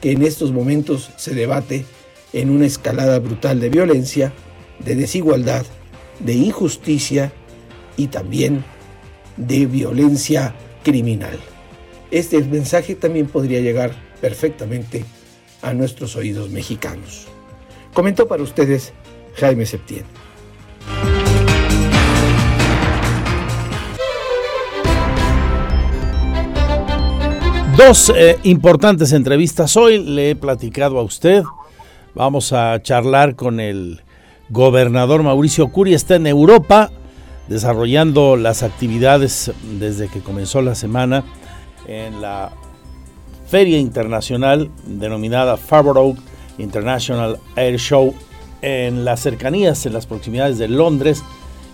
[0.00, 1.84] que en estos momentos se debate
[2.32, 4.32] en una escalada brutal de violencia,
[4.78, 5.64] de desigualdad,
[6.20, 7.32] de injusticia
[7.96, 8.64] y también
[9.36, 11.38] de violencia criminal.
[12.10, 15.04] Este mensaje también podría llegar perfectamente
[15.62, 17.26] a nuestros oídos mexicanos.
[17.94, 18.92] Comentó para ustedes
[19.36, 20.04] Jaime Septién.
[27.76, 31.42] Dos eh, importantes entrevistas hoy le he platicado a usted.
[32.14, 34.02] Vamos a charlar con el
[34.50, 35.94] gobernador Mauricio Curi.
[35.94, 36.90] Está en Europa
[37.48, 41.24] desarrollando las actividades desde que comenzó la semana
[41.88, 42.52] en la
[43.52, 46.16] feria internacional denominada Farnborough
[46.56, 48.14] International Air Show
[48.62, 51.22] en las cercanías, en las proximidades de Londres.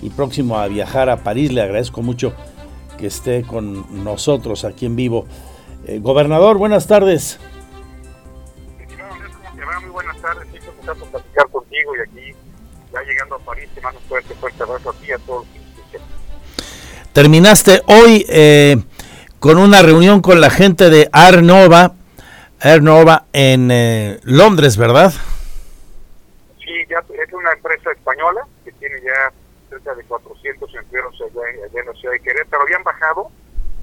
[0.02, 1.52] y próximo a viajar a París.
[1.52, 2.32] Le agradezco mucho
[2.98, 5.26] que esté con nosotros aquí en vivo.
[5.86, 7.38] Eh, gobernador, buenas tardes.
[9.80, 12.36] Muy buenas tardes, sí, por platicar contigo y aquí,
[12.92, 15.46] ya llegando a París, te mando un fuerte, fuerte abrazo a ti y a todos.
[17.12, 18.76] Terminaste hoy eh,
[19.40, 21.92] con una reunión con la gente de Arnova,
[22.60, 25.12] Arnova en eh, Londres, ¿verdad?
[26.58, 29.32] Sí, ya es una empresa española que tiene ya
[29.70, 32.62] cerca de 400 empleos allá, allá en la ciudad de Querétaro.
[32.62, 33.30] Habían bajado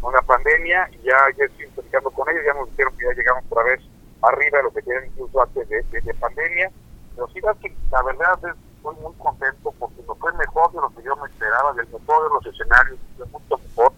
[0.01, 3.13] con la pandemia y ya, ya estoy platicando con ellos, ya nos dijeron que ya
[3.13, 3.79] llegamos otra vez
[4.21, 6.69] arriba de lo que tienen incluso antes de, de, pandemia.
[7.15, 11.03] Pero sí, la verdad es estoy muy contento porque no fue mejor de lo que
[11.03, 13.93] yo me esperaba, del mejor de los escenarios, fue mucho mejor.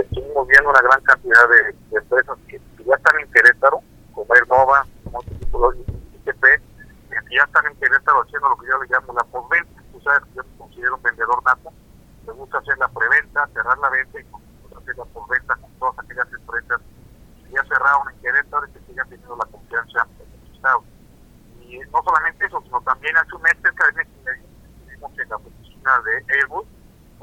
[0.00, 3.80] Estuvimos viendo una gran cantidad de, empresas que, ya están en Querétaro,
[4.12, 4.86] como Nova,
[5.50, 9.82] como ITP, que ya están en Querétaro haciendo lo que yo le llamo la postventa.
[9.92, 11.72] Tú sabes que yo me considero un vendedor nato,
[12.26, 16.32] me gusta hacer la preventa, cerrar la venta y hacer la postventa con todas aquellas
[16.32, 16.80] empresas
[17.44, 20.84] que ya cerraron en Querétaro y que sigan teniendo la confianza en el Estado
[21.68, 25.36] y no solamente eso, sino también hace un mes cerca de mes estuvimos en la
[25.36, 26.66] oficina de Airbus,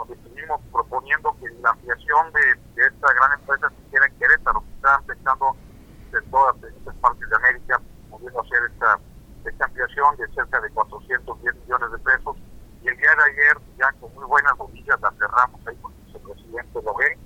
[0.08, 4.76] donde estuvimos proponiendo que la ampliación de, esta gran empresa se hiciera en Querétaro, que
[4.76, 5.56] estaban pensando
[6.13, 6.56] en todas
[7.02, 9.00] partes de América, pudiendo hacer esta,
[9.46, 12.38] esta ampliación de cerca de 410 millones de pesos.
[12.84, 16.06] Y el día de ayer, ya con muy buenas noticias, la cerramos ahí con el
[16.06, 17.18] vicepresidente Logué,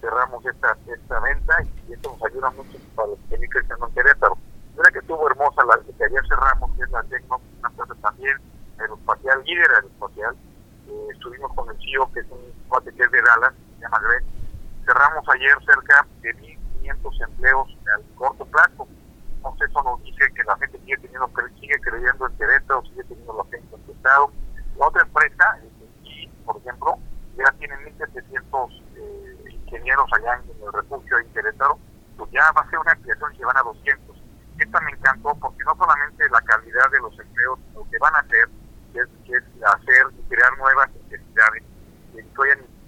[0.00, 1.56] cerramos esta, esta venta
[1.88, 4.38] y esto nos ayuda mucho para los que creciendo en Querétaro.
[4.76, 8.38] Una que estuvo hermosa, la que ayer cerramos, que es la Tecno, una empresa también
[8.78, 10.36] aeroespacial, líder aeroespacial.
[10.92, 13.98] Eh, estuvimos con el CEO, que es un cuate que es de Dallas, se llama
[14.00, 14.24] Greg.
[14.84, 18.86] Cerramos ayer cerca de 1.500 empleos a corto plazo.
[19.36, 23.32] Entonces eso nos dice que la gente sigue, teniendo, sigue creyendo en Querétaro, sigue teniendo
[23.32, 24.30] la gente en su estado.
[24.76, 25.58] La otra empresa,
[26.04, 26.98] y, por ejemplo,
[27.36, 31.78] ya tiene 1.700 eh, ingenieros allá en el refugio en Querétaro,
[32.18, 34.12] pues ya va a ser una ampliación se van a 200
[34.62, 38.18] esta me encantó porque no solamente la calidad de los empleos, lo que van a
[38.18, 38.48] hacer,
[38.94, 41.62] es, es hacer y crear nuevas necesidades
[42.12, 42.22] que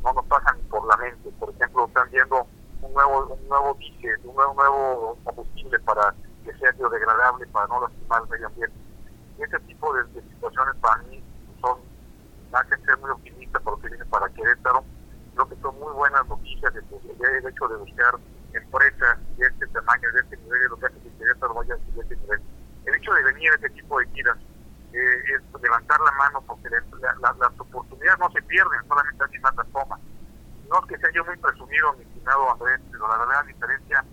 [0.02, 1.30] no nos pasan por la mente.
[1.38, 2.46] Por ejemplo, están viendo
[2.82, 6.14] un nuevo un nuevo diésel, un nuevo, nuevo combustible para
[6.44, 8.76] que sea biodegradable, para no lastimar el medio ambiente.
[9.38, 11.22] Y ese tipo de, situaciones para mí
[11.60, 11.78] son,
[12.52, 14.84] más que ser muy optimistas por lo que viene para Querétaro.
[15.34, 18.14] Creo que son muy buenas noticias de, el hecho de buscar
[18.52, 22.00] empresas de este tamaño, de este nivel, de los que hace que Querétaro vaya a
[22.00, 22.40] este nivel.
[22.84, 24.36] El hecho de venir a este tipo de giras
[24.94, 29.66] eh, es levantar la mano porque las oportunidades no se pierden, solamente alguien más las
[29.68, 29.98] toma.
[30.70, 34.04] No es que sea yo muy presumido, mi estimado Andrés, pero la verdad, la diferencia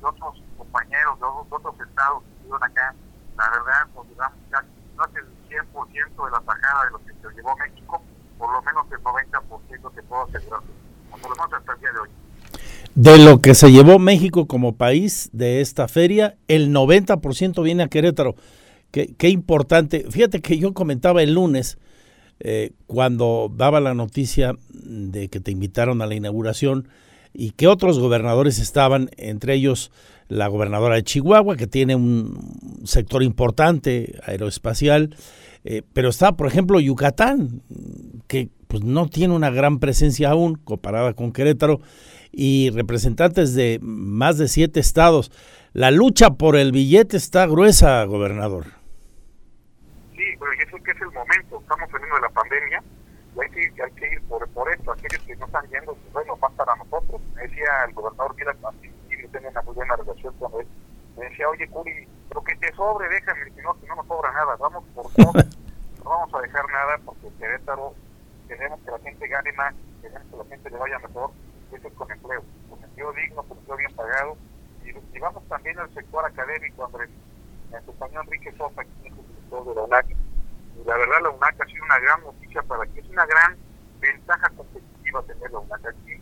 [0.00, 2.94] de otros compañeros de otros estados que viven acá,
[3.36, 4.38] la verdad, pues digamos,
[4.96, 8.02] no es el 100% de la tajada de lo que se llevó México,
[8.38, 10.60] por lo menos el 90% te puedo asegurar,
[11.10, 12.10] por lo menos hasta el día de hoy
[12.94, 17.88] de lo que se llevó México como país de esta feria, el 90% viene a
[17.88, 18.34] Querétaro.
[18.90, 20.06] Qué, importante.
[20.10, 21.78] Fíjate que yo comentaba el lunes,
[22.40, 26.88] eh, cuando daba la noticia de que te invitaron a la inauguración
[27.32, 29.92] y que otros gobernadores estaban, entre ellos
[30.28, 35.14] la gobernadora de Chihuahua, que tiene un sector importante aeroespacial,
[35.64, 37.62] eh, pero está, por ejemplo, Yucatán,
[38.26, 41.80] que pues, no tiene una gran presencia aún comparada con Querétaro,
[42.32, 45.30] y representantes de más de siete estados.
[45.72, 48.79] La lucha por el billete está gruesa, gobernador.
[50.40, 51.60] Pero eso que es el momento.
[51.60, 52.82] Estamos saliendo de la pandemia
[53.36, 54.92] y hay que, hay que ir por, por esto.
[54.92, 57.20] Aquellos que no están yendo, pues bueno, más para nosotros.
[57.36, 60.66] Me decía el gobernador mira, y tenía una muy buena relación con él.
[61.16, 64.32] Me decía, oye, Curi, lo que te sobre, déjame, si no, si no nos sobra
[64.32, 64.56] nada.
[64.56, 65.32] Vamos por todo.
[65.32, 67.94] no vamos a dejar nada porque Querétaro
[68.48, 71.30] queremos que la gente gane más, queremos que la gente le vaya mejor
[71.76, 74.36] eso con empleo, con empleo digno, con empleo bien pagado.
[74.84, 77.10] Y, vamos también al sector académico, Andrés.
[77.70, 80.06] Me acompañó Enrique Sosa, que es el director de la UNAC.
[80.90, 83.56] La verdad, la UNAC ha sido una gran noticia para que es una gran
[84.00, 86.20] ventaja competitiva tener la UNAC aquí.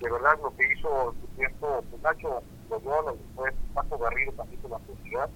[0.00, 2.40] De verdad, lo que hizo en su tiempo pues, Nacho
[2.70, 5.30] Loyola y después Paco Garrido también de la universidad,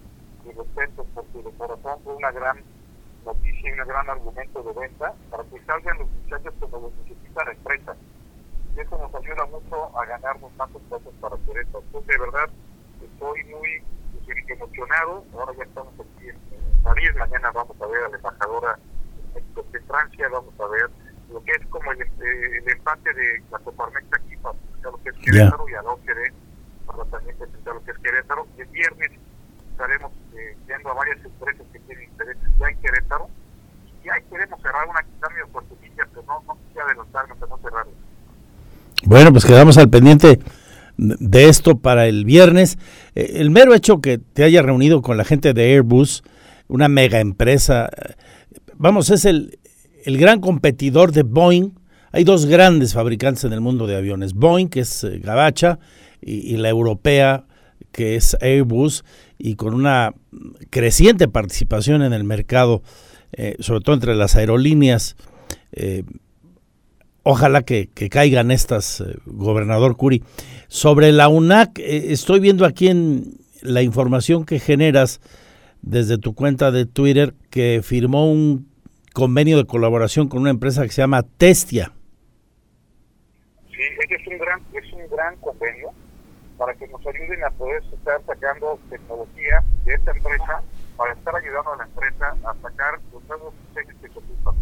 [0.44, 2.62] y respeto porque de corazón fue una gran
[3.26, 7.44] noticia y un gran argumento de venta para que salgan los muchachos como los necesita
[7.44, 7.96] la empresa
[8.76, 11.82] y eso nos ayuda mucho a ganarnos más cosas para hacer esto.
[11.84, 12.48] Entonces, de verdad,
[13.02, 13.82] estoy muy
[14.28, 15.24] emocionado.
[15.32, 16.36] Ahora ya estamos aquí en,
[16.82, 18.78] París, mañana vamos a ver a la embajadora
[19.72, 20.90] de Francia, vamos a ver
[21.32, 25.02] lo que es como el, este, el empate de la Coparmex aquí para presentar lo
[25.02, 26.32] que es Querétaro y a la OCDE
[26.86, 28.46] para también presentar lo que es Querétaro.
[28.58, 29.10] Y el viernes
[29.70, 33.30] estaremos eh, viendo a varias empresas que tienen intereses ya en Querétaro
[34.04, 36.58] y ahí queremos cerrar una cambio de fuertecilla, pero no, no
[39.04, 40.40] Bueno, pues quedamos al pendiente
[40.96, 42.78] de esto para el viernes.
[43.14, 46.22] Eh, el mero hecho que te haya reunido con la gente de Airbus,
[46.68, 47.90] una mega empresa,
[48.76, 49.58] vamos, es el,
[50.04, 51.70] el gran competidor de Boeing.
[52.12, 55.78] Hay dos grandes fabricantes en el mundo de aviones, Boeing, que es eh, Gabacha,
[56.24, 57.46] y, la europea,
[57.90, 59.04] que es Airbus,
[59.38, 60.14] y con una
[60.70, 62.82] creciente participación en el mercado,
[63.32, 65.16] eh, sobre todo entre las aerolíneas.
[67.24, 70.22] ojalá que, que, caigan estas, gobernador Curi.
[70.72, 75.20] Sobre la UNAC, eh, estoy viendo aquí en la información que generas
[75.82, 78.72] desde tu cuenta de Twitter que firmó un
[79.12, 81.92] convenio de colaboración con una empresa que se llama Testia.
[83.70, 85.90] Sí, es un gran, es un gran convenio
[86.56, 90.62] para que nos ayuden a poder estar sacando tecnología de esta empresa
[90.96, 94.54] para estar ayudando a la empresa a sacar los nuevos diseños que se ocupan.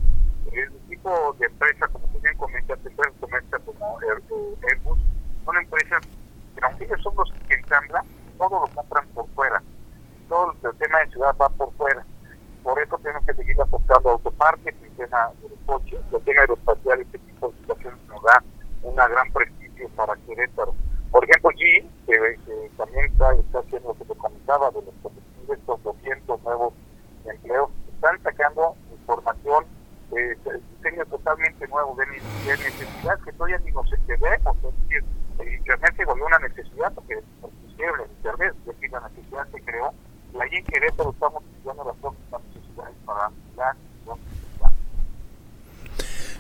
[0.51, 4.99] El tipo de empresa, como tú bien comentas, empresas como Airbus,
[5.51, 6.01] son empresas
[6.55, 8.05] que aunque ellos son los que ensamblan,
[8.39, 9.63] todo lo compran por fuera.
[10.29, 12.05] Todo el tema de ciudad va por fuera.
[12.63, 17.01] Por eso tenemos que seguir apostando a autoparques, tema de los coches, el tema aeroespacial,
[17.01, 18.43] este tipo de situaciones nos da
[18.83, 20.75] una gran prestigio para Querétaro.
[21.11, 26.43] Por ejemplo, G, que, también está, haciendo lo que te comentaba de los estos 200
[26.43, 26.75] nuevos
[27.25, 29.65] empleos, están sacando información,
[30.17, 30.37] eh,
[30.77, 34.57] diseño totalmente nuevo de, de necesidad que todavía ni nos excedemos.
[34.59, 35.20] Es decir, el
[36.25, 39.93] Una necesidad porque decir, la necesidad se creó
[40.67, 41.97] Querétaro estamos las
[43.05, 43.31] para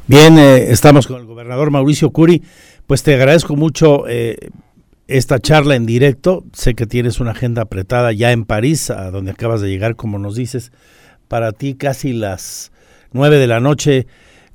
[0.06, 2.42] Bien, eh, estamos con el gobernador Mauricio Curi.
[2.86, 4.36] Pues te agradezco mucho eh,
[5.06, 6.44] esta charla en directo.
[6.52, 10.18] Sé que tienes una agenda apretada ya en París, a donde acabas de llegar, como
[10.18, 10.72] nos dices.
[11.28, 12.72] Para ti casi las
[13.12, 14.06] nueve de la noche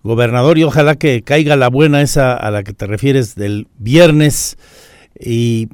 [0.06, 4.56] gobernador, y ojalá que caiga la buena esa a la que te refieres del viernes
[5.20, 5.68] y,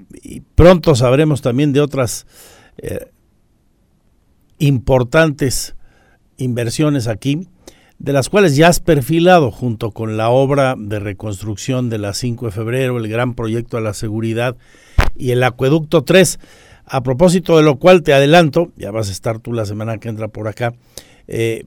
[0.56, 2.26] pronto sabremos también de otras
[2.78, 3.12] eh,
[4.58, 5.76] importantes
[6.38, 7.48] inversiones aquí,
[8.00, 12.46] de las cuales ya has perfilado junto con la obra de reconstrucción de la 5
[12.46, 14.56] de febrero, el gran proyecto a la seguridad
[15.18, 16.40] y el acueducto 3,
[16.86, 20.08] a propósito de lo cual te adelanto, ya vas a estar tú la semana que
[20.08, 20.74] entra por acá,
[21.28, 21.66] eh,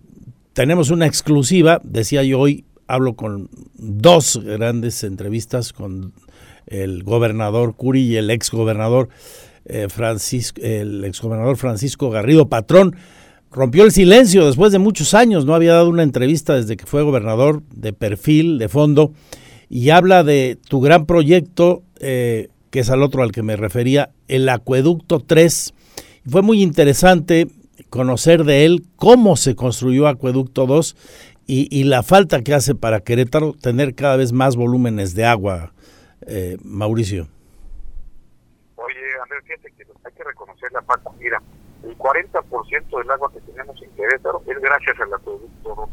[0.55, 6.14] tenemos una exclusiva, decía yo hoy, hablo con dos grandes entrevistas con
[6.66, 9.09] el gobernador Curi y el exgobernador
[9.64, 12.96] eh, Francisco, el exgobernador Francisco Garrido Patrón.
[13.50, 17.02] Rompió el silencio después de muchos años, no había dado una entrevista desde que fue
[17.02, 19.12] gobernador de perfil, de fondo,
[19.68, 24.11] y habla de tu gran proyecto, eh, que es al otro al que me refería,
[24.28, 25.74] el Acueducto 3.
[26.28, 27.48] Fue muy interesante
[27.95, 30.97] conocer de él cómo se construyó Acueducto 2
[31.47, 35.72] y, la falta que hace para Querétaro tener cada vez más volúmenes de agua,
[36.22, 37.28] eh, Mauricio.
[38.74, 41.14] Oye, Andrés, fíjate que hay que reconocer la Paco.
[41.20, 41.40] Mira,
[41.84, 45.90] el 40% del agua que tenemos en Querétaro es gracias al Acueducto 2.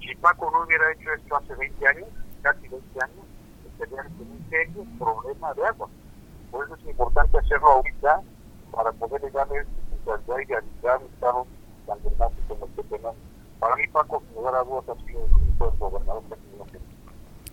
[0.00, 2.08] Si Paco no hubiera hecho esto hace 20 años,
[2.42, 3.24] casi 20 años,
[3.72, 5.88] estaríamos un serio problema de agua.
[6.50, 8.20] Por eso es importante hacerlo ahorita
[8.72, 9.24] para poder
[10.04, 10.66] llegarle
[13.58, 14.22] para mí, Paco,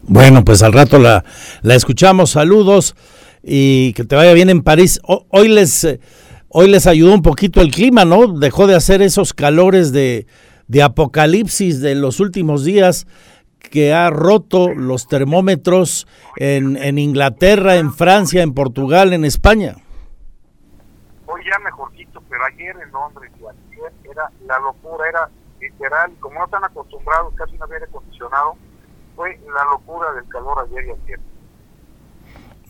[0.03, 1.25] Bueno, pues al rato la,
[1.63, 2.31] la escuchamos.
[2.31, 2.95] Saludos
[3.43, 5.01] y que te vaya bien en París.
[5.03, 5.85] hoy les
[6.49, 8.27] hoy les ayudó un poquito el clima, ¿no?
[8.27, 10.27] Dejó de hacer esos calores de,
[10.67, 13.05] de apocalipsis de los últimos días
[13.59, 19.75] que ha roto los termómetros en, en Inglaterra, en Francia, en Portugal, en España.
[21.25, 21.96] Hoy ya mejorcito,
[22.37, 25.29] pero ayer en Londres y ayer era la locura, era
[25.59, 28.55] literal, como no están acostumbrados, casi no había acondicionado,
[29.15, 31.19] fue la locura del calor ayer y ayer.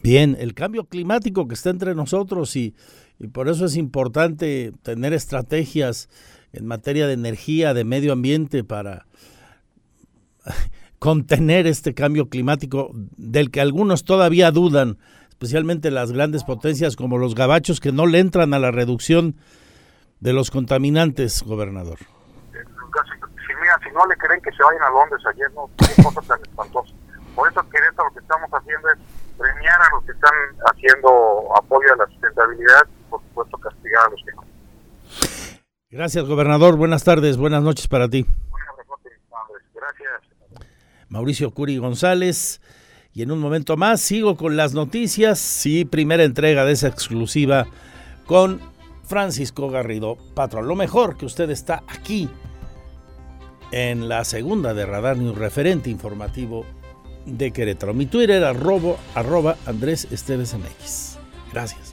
[0.01, 2.76] Bien, el cambio climático que está entre nosotros y,
[3.20, 6.07] y por eso es importante tener estrategias
[6.53, 9.05] en materia de energía, de medio ambiente para
[10.99, 14.97] contener este cambio climático del que algunos todavía dudan
[15.38, 19.36] especialmente las grandes potencias como los gabachos que no le entran a la reducción
[20.20, 22.00] de los contaminantes, gobernador.
[22.00, 25.70] Si, mira, si no le creen que se vayan a Londres ayer, no,
[26.04, 26.96] cosas tan espantosas.
[27.36, 28.98] Por eso, Querétaro, lo que estamos haciendo es
[29.38, 30.34] premiar a los que están
[30.72, 34.44] haciendo apoyo a la sustentabilidad y, por supuesto, castigar a los que no.
[35.92, 36.78] Gracias, gobernador.
[36.78, 38.26] Buenas tardes, buenas noches para ti.
[38.50, 39.14] Buenas noches,
[39.76, 40.68] Gracias.
[41.10, 42.60] Mauricio Curi González.
[43.18, 45.39] Y en un momento más sigo con las noticias.
[45.39, 47.65] Sí, primera entrega de esa exclusiva
[48.28, 48.61] con
[49.05, 50.68] Francisco Garrido Patrón.
[50.68, 52.30] Lo mejor que usted está aquí
[53.72, 56.63] en la segunda de Radar News, referente informativo
[57.26, 57.95] de Querétaro.
[57.95, 61.18] Mi Twitter era robo, arroba Andrés Esteves MX.
[61.51, 61.87] Gracias.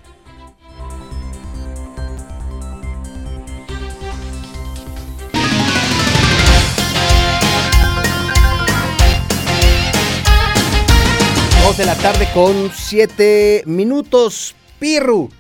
[11.65, 14.55] Dos de la tarde con siete minutos.
[14.79, 15.31] Pirru.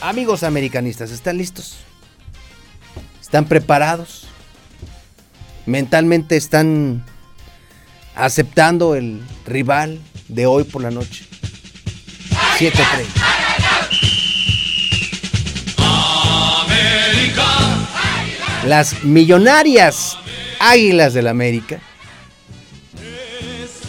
[0.00, 1.76] Amigos americanistas, ¿están listos?
[3.20, 4.28] ¿Están preparados?
[5.66, 7.04] ¿Mentalmente están
[8.14, 11.26] aceptando el rival de hoy por la noche?
[12.58, 12.72] 7-3.
[18.64, 20.16] Las millonarias
[20.60, 21.78] Águilas del América.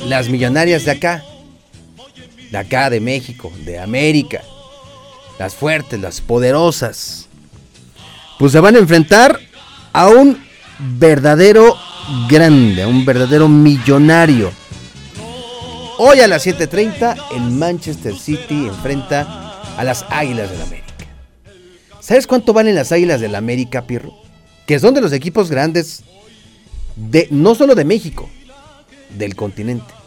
[0.09, 1.23] Las millonarias de acá.
[2.49, 4.41] De acá, de México, de América.
[5.37, 7.27] Las fuertes, las poderosas.
[8.39, 9.39] Pues se van a enfrentar
[9.93, 10.43] a un
[10.97, 11.77] verdadero
[12.27, 14.51] grande, a un verdadero millonario.
[15.99, 20.87] Hoy a las 7:30 el Manchester City enfrenta a las Águilas del América.
[21.99, 24.15] ¿Sabes cuánto valen las Águilas del América, Pirro?
[24.65, 26.01] Que son de los equipos grandes
[26.95, 28.27] de no solo de México,
[29.15, 29.98] del continente.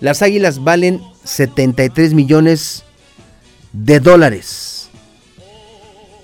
[0.00, 2.84] Las Águilas valen 73 millones
[3.72, 4.88] de dólares.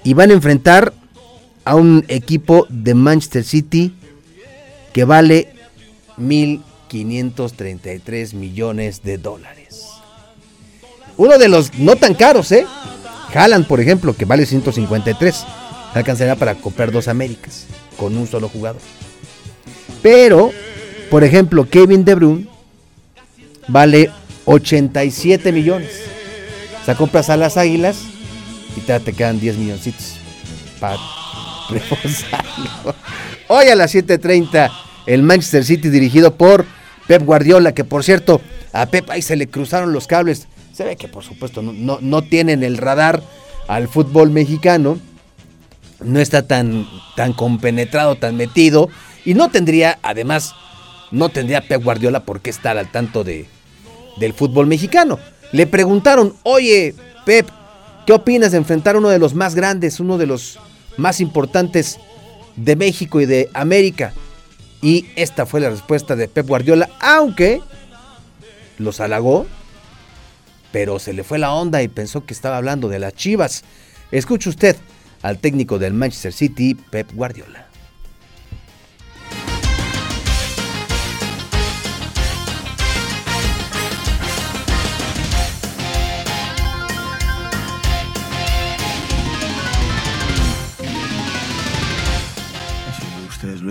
[0.02, 0.94] Y van a enfrentar
[1.64, 3.94] a un equipo de Manchester City
[4.92, 5.52] que vale
[6.18, 9.84] 1.533 millones de dólares.
[11.18, 12.66] Uno de los no tan caros, ¿eh?
[13.34, 15.44] Haaland, por ejemplo, que vale 153.
[15.92, 17.66] Alcanzará para comprar dos Américas
[17.98, 18.80] con un solo jugador.
[20.02, 20.52] Pero,
[21.10, 22.55] por ejemplo, Kevin De Bruyne
[23.68, 24.10] vale
[24.44, 25.90] 87 millones.
[26.80, 27.98] O sea, compras a las águilas
[28.76, 30.16] y te, te quedan 10 milloncitos
[30.78, 30.96] para
[31.70, 32.94] reforzarlo.
[33.48, 34.70] Hoy a las 7:30,
[35.06, 36.64] el Manchester City dirigido por
[37.06, 38.40] Pep Guardiola, que por cierto,
[38.72, 40.48] a Pep ahí se le cruzaron los cables.
[40.72, 43.22] Se ve que por supuesto no, no, no tienen el radar
[43.68, 44.98] al fútbol mexicano.
[46.00, 46.86] No está tan,
[47.16, 48.90] tan compenetrado, tan metido.
[49.24, 50.54] Y no tendría, además,
[51.10, 53.46] no tendría Pep Guardiola por qué estar al tanto de,
[54.16, 55.18] del fútbol mexicano.
[55.52, 56.94] Le preguntaron, oye,
[57.24, 57.48] Pep,
[58.06, 60.58] ¿qué opinas de enfrentar uno de los más grandes, uno de los
[60.96, 61.98] más importantes
[62.56, 64.12] de México y de América?
[64.82, 67.60] Y esta fue la respuesta de Pep Guardiola, aunque
[68.78, 69.46] los halagó,
[70.72, 73.64] pero se le fue la onda y pensó que estaba hablando de las Chivas.
[74.10, 74.76] Escuche usted
[75.22, 77.65] al técnico del Manchester City, Pep Guardiola.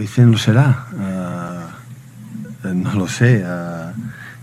[0.05, 0.85] Lo dicen, lo será.
[2.63, 3.43] Uh, no lo sé.
[3.43, 3.91] Uh,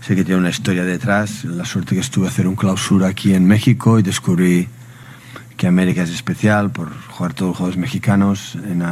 [0.01, 1.45] sé que tiene una historia detrás.
[1.45, 4.67] La suerte que estuve a hacer un clausura aquí en México y descubrí
[5.55, 8.57] que América es especial por jugar todos los juegos mexicanos.
[8.65, 8.83] En,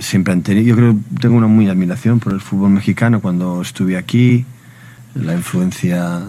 [0.00, 3.96] siempre han tenido, yo creo tengo una muy admiración por el fútbol mexicano cuando estuve
[3.96, 4.44] aquí,
[5.14, 6.20] la influencia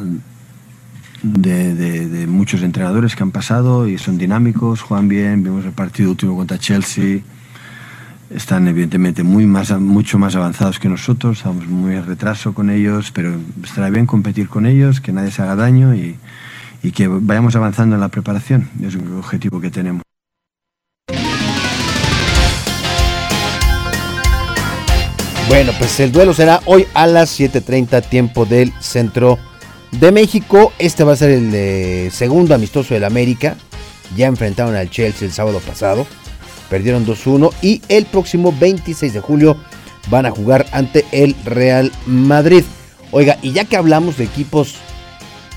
[1.24, 5.72] de, de, de, muchos entrenadores que han pasado y son dinámicos, juegan bien, vimos el
[5.72, 7.22] partido último contra Chelsea
[8.34, 13.12] están evidentemente muy más, mucho más avanzados que nosotros, estamos muy en retraso con ellos,
[13.12, 16.18] pero estará bien competir con ellos, que nadie se haga daño y,
[16.84, 18.70] y que vayamos avanzando en la preparación.
[18.82, 20.02] Es un objetivo que tenemos.
[25.48, 29.38] Bueno, pues el duelo será hoy a las 7.30 tiempo del centro
[29.92, 30.72] de México.
[30.80, 33.58] Este va a ser el eh, segundo amistoso del América.
[34.16, 36.08] Ya enfrentaron al Chelsea el sábado pasado
[36.72, 39.58] perdieron 2-1 y el próximo 26 de julio
[40.10, 42.64] van a jugar ante el Real Madrid.
[43.12, 44.76] Oiga, y ya que hablamos de equipos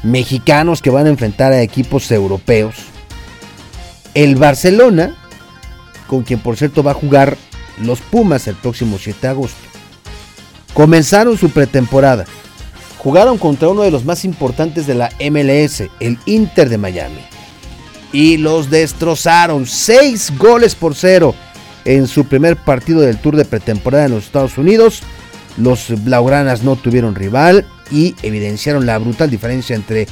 [0.03, 2.75] mexicanos que van a enfrentar a equipos europeos,
[4.15, 5.17] el Barcelona,
[6.09, 7.37] con quien por cierto va a jugar
[7.81, 9.61] los Pumas el próximo 7 de agosto,
[10.75, 12.25] comenzaron su pretemporada.
[12.99, 17.34] Jugaron contra uno de los más importantes de la MLS, el Inter de Miami
[18.15, 19.67] y los destrozaron.
[19.67, 21.35] Seis goles por cero
[21.85, 25.03] en su primer partido del Tour de pretemporada en los Estados Unidos.
[25.59, 30.07] Los Blaugranas no tuvieron rival y evidenciaron la brutal diferencia entre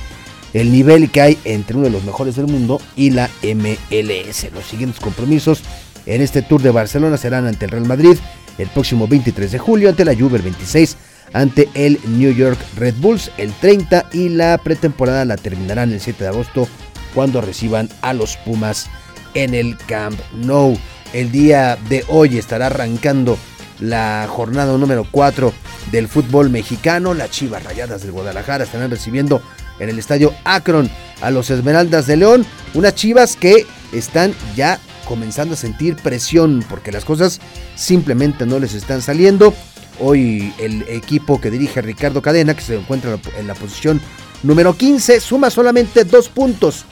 [0.53, 4.53] el nivel que hay entre uno de los mejores del mundo y la MLS.
[4.53, 5.62] Los siguientes compromisos
[6.05, 8.18] en este Tour de Barcelona serán ante el Real Madrid
[8.59, 10.96] el próximo 23 de julio, ante la Juve el 26,
[11.32, 16.24] ante el New York Red Bulls el 30 y la pretemporada la terminarán el 7
[16.24, 16.68] de agosto
[17.15, 18.89] cuando reciban a los Pumas
[19.35, 20.79] en el Camp Nou.
[21.13, 23.39] El día de hoy estará arrancando
[23.81, 25.53] la jornada número 4
[25.91, 27.15] del fútbol mexicano.
[27.15, 29.43] Las Chivas Rayadas del Guadalajara estarán recibiendo
[29.79, 30.91] en el estadio Akron
[31.21, 32.47] a los Esmeraldas de León.
[32.75, 37.41] Unas Chivas que están ya comenzando a sentir presión porque las cosas
[37.75, 39.53] simplemente no les están saliendo.
[40.01, 44.01] Hoy el equipo que dirige Ricardo Cadena, que se encuentra en la posición
[44.43, 46.87] número 15, suma solamente dos puntos,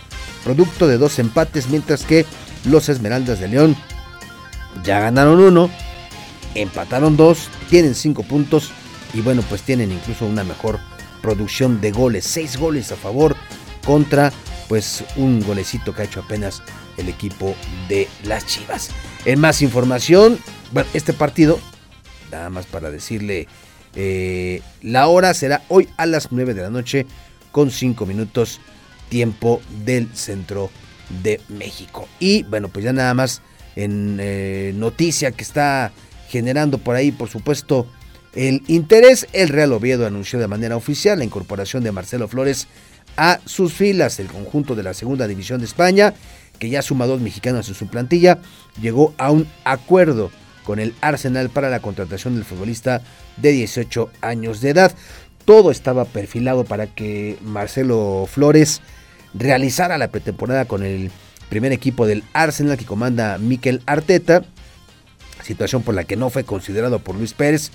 [0.44, 2.26] producto de dos empates, mientras que
[2.64, 3.76] los Esmeraldas de León
[4.84, 5.70] ya ganaron uno,
[6.54, 8.70] empataron dos, tienen cinco puntos
[9.12, 10.78] y bueno, pues tienen incluso una mejor
[11.22, 13.36] producción de goles, seis goles a favor
[13.84, 14.32] contra
[14.68, 16.62] pues un golecito que ha hecho apenas
[16.96, 17.54] el equipo
[17.88, 18.90] de las Chivas.
[19.24, 20.38] En más información,
[20.72, 21.58] bueno, este partido,
[22.30, 23.48] nada más para decirle,
[23.96, 27.06] eh, la hora será hoy a las 9 de la noche
[27.50, 28.60] con 5 minutos
[29.10, 30.70] tiempo del centro
[31.22, 32.08] de México.
[32.18, 33.42] Y bueno, pues ya nada más
[33.76, 35.92] en eh, noticia que está
[36.28, 37.86] generando por ahí, por supuesto,
[38.34, 42.68] el interés, el Real Oviedo anunció de manera oficial la incorporación de Marcelo Flores
[43.16, 44.20] a sus filas.
[44.20, 46.14] El conjunto de la Segunda División de España,
[46.60, 48.38] que ya suma dos mexicanos en su plantilla,
[48.80, 50.30] llegó a un acuerdo
[50.64, 53.02] con el Arsenal para la contratación del futbolista
[53.36, 54.94] de 18 años de edad.
[55.44, 58.80] Todo estaba perfilado para que Marcelo Flores
[59.34, 61.10] realizara la pretemporada con el
[61.48, 64.42] primer equipo del Arsenal que comanda Mikel Arteta,
[65.42, 67.70] situación por la que no fue considerado por Luis Pérez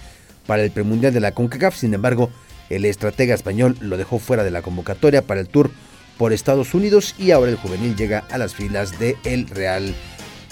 [0.48, 2.30] para el premundial de la CONCACAF, sin embargo,
[2.70, 5.72] el estratega español lo dejó fuera de la convocatoria para el tour
[6.18, 9.94] por Estados Unidos y ahora el juvenil llega a las filas del el Real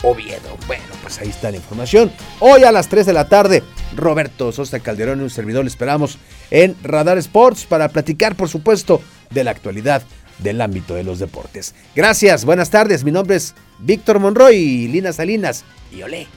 [0.03, 0.57] Oviedo.
[0.67, 2.11] Bueno, pues ahí está la información.
[2.39, 3.63] Hoy a las 3 de la tarde,
[3.95, 6.17] Roberto Sosa Calderón y un servidor le esperamos
[6.51, 10.03] en Radar Sports para platicar, por supuesto, de la actualidad
[10.39, 11.73] del ámbito de los deportes.
[11.95, 13.03] Gracias, buenas tardes.
[13.03, 16.27] Mi nombre es Víctor Monroy, Lina Salinas y Olé.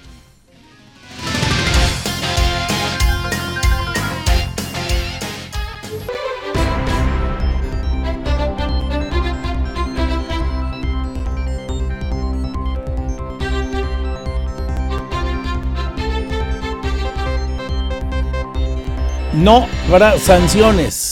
[19.37, 21.06] No habrá sanciones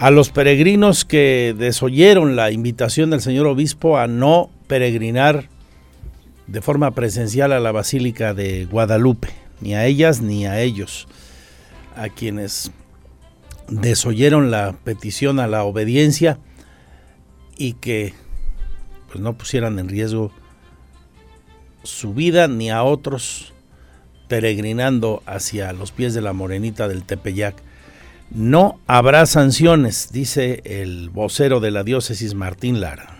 [0.00, 5.50] a los peregrinos que desoyeron la invitación del señor obispo a no peregrinar
[6.46, 9.28] de forma presencial a la Basílica de Guadalupe,
[9.60, 11.06] ni a ellas ni a ellos,
[11.96, 12.72] a quienes
[13.68, 16.38] desoyeron la petición a la obediencia
[17.58, 18.14] y que
[19.08, 20.32] pues no pusieran en riesgo
[21.82, 23.52] su vida ni a otros
[24.28, 27.62] peregrinando hacia los pies de la morenita del Tepeyac.
[28.30, 33.16] No habrá sanciones, dice el vocero de la diócesis Martín Lara.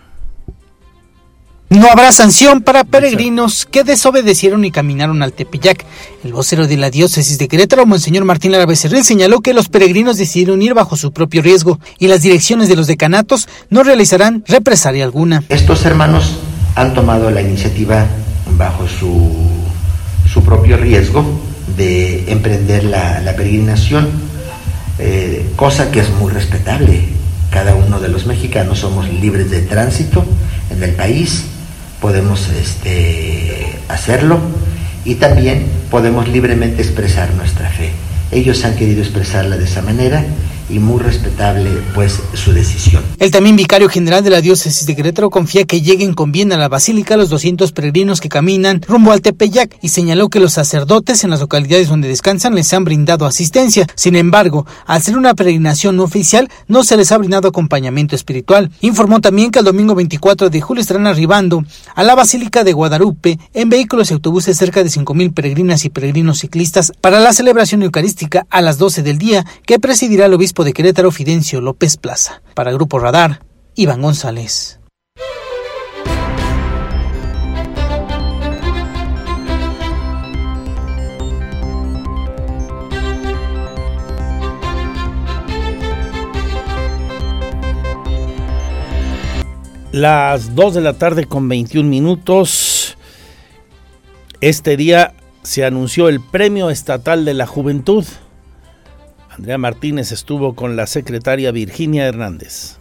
[1.69, 5.85] No habrá sanción para peregrinos que desobedecieron y caminaron al Tepeyac.
[6.23, 10.17] El vocero de la diócesis de Querétaro, Monseñor Martín Lara Becerril, señaló que los peregrinos
[10.17, 15.05] decidieron ir bajo su propio riesgo y las direcciones de los decanatos no realizarán represalia
[15.05, 15.43] alguna.
[15.47, 16.39] Estos hermanos
[16.75, 18.05] han tomado la iniciativa
[18.57, 19.61] bajo su
[20.31, 21.25] su propio riesgo
[21.75, 24.07] de emprender la, peregrinación,
[25.03, 27.01] eh, cosa que es muy respetable.
[27.49, 30.23] Cada uno de los mexicanos somos libres de tránsito
[30.69, 31.45] en el país,
[31.99, 34.39] podemos este, hacerlo
[35.03, 37.89] y también podemos libremente expresar nuestra fe.
[38.31, 40.23] Ellos han querido expresarla de esa manera
[40.71, 43.03] y muy respetable pues su decisión.
[43.19, 46.57] El también vicario general de la diócesis de Querétaro confía que lleguen con bien a
[46.57, 51.23] la basílica los 200 peregrinos que caminan rumbo al Tepeyac y señaló que los sacerdotes
[51.23, 53.87] en las localidades donde descansan les han brindado asistencia.
[53.95, 58.71] Sin embargo, al ser una peregrinación no oficial, no se les ha brindado acompañamiento espiritual.
[58.81, 61.63] Informó también que el domingo 24 de julio estarán arribando
[61.95, 66.39] a la Basílica de Guadalupe en vehículos y autobuses cerca de 5.000 peregrinas y peregrinos
[66.39, 70.73] ciclistas para la celebración eucarística a las 12 del día que presidirá el obispo de
[70.73, 72.41] Querétaro Fidencio López Plaza.
[72.53, 73.43] Para Grupo Radar,
[73.75, 74.79] Iván González.
[89.91, 92.97] Las 2 de la tarde con 21 minutos.
[94.39, 98.05] Este día se anunció el Premio Estatal de la Juventud.
[99.31, 102.77] Andrea Martínez estuvo con la secretaria Virginia Hernández.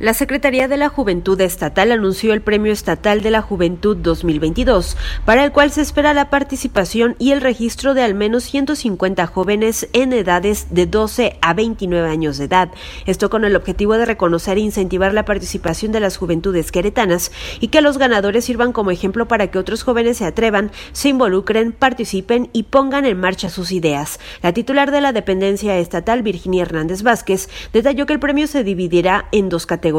[0.00, 4.96] La Secretaría de la Juventud Estatal anunció el Premio Estatal de la Juventud 2022,
[5.26, 9.90] para el cual se espera la participación y el registro de al menos 150 jóvenes
[9.92, 12.70] en edades de 12 a 29 años de edad.
[13.04, 17.30] Esto con el objetivo de reconocer e incentivar la participación de las juventudes queretanas
[17.60, 21.72] y que los ganadores sirvan como ejemplo para que otros jóvenes se atrevan, se involucren,
[21.72, 24.18] participen y pongan en marcha sus ideas.
[24.40, 29.26] La titular de la dependencia estatal, Virginia Hernández Vázquez, detalló que el premio se dividirá
[29.30, 29.89] en dos categorías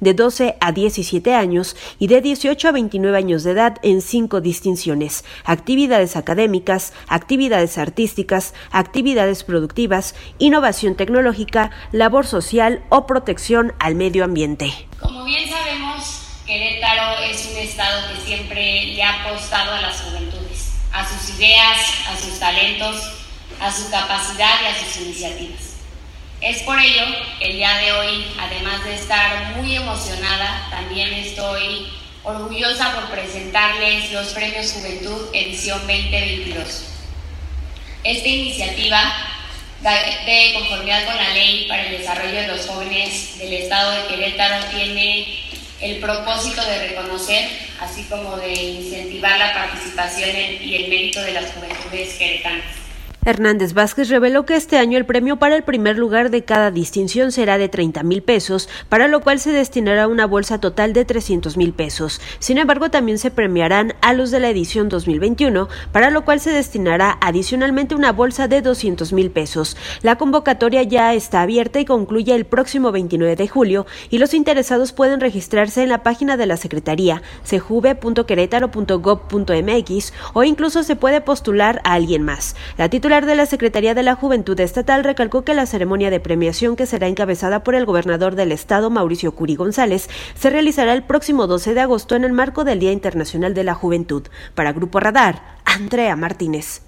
[0.00, 4.40] de 12 a 17 años y de 18 a 29 años de edad en cinco
[4.40, 14.24] distinciones, actividades académicas, actividades artísticas, actividades productivas, innovación tecnológica, labor social o protección al medio
[14.24, 14.72] ambiente.
[15.00, 20.74] Como bien sabemos, Querétaro es un estado que siempre le ha apostado a las juventudes,
[20.92, 22.96] a sus ideas, a sus talentos,
[23.60, 25.63] a su capacidad y a sus iniciativas.
[26.44, 27.06] Es por ello
[27.38, 31.86] que el día de hoy, además de estar muy emocionada, también estoy
[32.22, 36.84] orgullosa por presentarles los Premios Juventud Edición 2022.
[38.04, 39.10] Esta iniciativa,
[39.80, 44.66] de conformidad con la ley para el desarrollo de los jóvenes del Estado de Querétaro,
[44.66, 45.38] tiene
[45.80, 47.48] el propósito de reconocer,
[47.80, 50.28] así como de incentivar la participación
[50.60, 52.83] y el mérito de las juventudes queretanas.
[53.26, 57.32] Hernández Vázquez reveló que este año el premio para el primer lugar de cada distinción
[57.32, 61.56] será de 30 mil pesos, para lo cual se destinará una bolsa total de 300
[61.56, 62.20] mil pesos.
[62.38, 66.50] Sin embargo, también se premiarán a los de la edición 2021, para lo cual se
[66.50, 69.78] destinará adicionalmente una bolsa de 200 mil pesos.
[70.02, 74.92] La convocatoria ya está abierta y concluye el próximo 29 de julio y los interesados
[74.92, 81.94] pueden registrarse en la página de la Secretaría, sejuve.querétaro.gov.mx o incluso se puede postular a
[81.94, 82.54] alguien más.
[82.76, 86.74] La titular de la Secretaría de la Juventud Estatal recalcó que la ceremonia de premiación
[86.74, 91.46] que será encabezada por el gobernador del estado, Mauricio Curi González, se realizará el próximo
[91.46, 94.24] 12 de agosto en el marco del Día Internacional de la Juventud.
[94.56, 96.82] Para Grupo Radar, Andrea Martínez.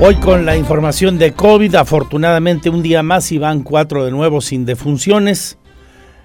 [0.00, 4.40] Hoy con la información de COVID, afortunadamente un día más y van cuatro de nuevo
[4.40, 5.58] sin defunciones.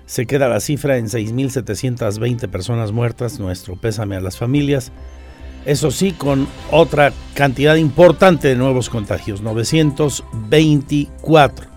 [0.08, 3.40] Se queda la cifra en 6.720 personas muertas.
[3.40, 4.92] Nuestro pésame a las familias
[5.66, 11.68] eso sí, con otra cantidad importante de nuevos contagios, 924,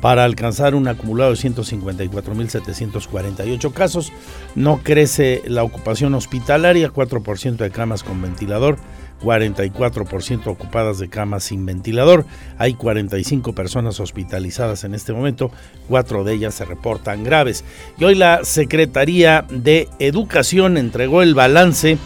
[0.00, 4.12] para alcanzar un acumulado de 154.748 casos.
[4.54, 8.76] No crece la ocupación hospitalaria, 4% de camas con ventilador,
[9.22, 12.24] 44% ocupadas de camas sin ventilador.
[12.58, 15.50] Hay 45 personas hospitalizadas en este momento,
[15.88, 17.64] cuatro de ellas se reportan graves.
[17.98, 21.98] Y hoy la Secretaría de Educación entregó el balance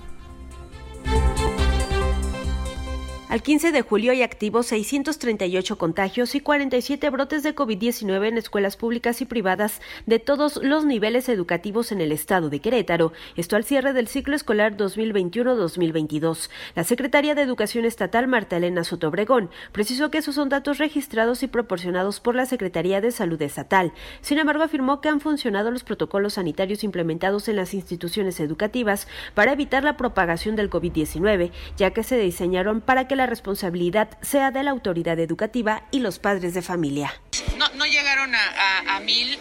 [3.36, 8.78] Al 15 de julio hay activos 638 contagios y 47 brotes de COVID-19 en escuelas
[8.78, 13.12] públicas y privadas de todos los niveles educativos en el estado de Querétaro.
[13.36, 16.48] Esto al cierre del ciclo escolar 2021-2022.
[16.74, 21.46] La secretaria de Educación Estatal, Marta Elena Sotobregón, precisó que esos son datos registrados y
[21.46, 23.92] proporcionados por la Secretaría de Salud Estatal.
[24.22, 29.52] Sin embargo, afirmó que han funcionado los protocolos sanitarios implementados en las instituciones educativas para
[29.52, 34.62] evitar la propagación del COVID-19, ya que se diseñaron para que la responsabilidad sea de
[34.62, 37.14] la autoridad educativa y los padres de familia.
[37.56, 39.38] No, llegaron a, mil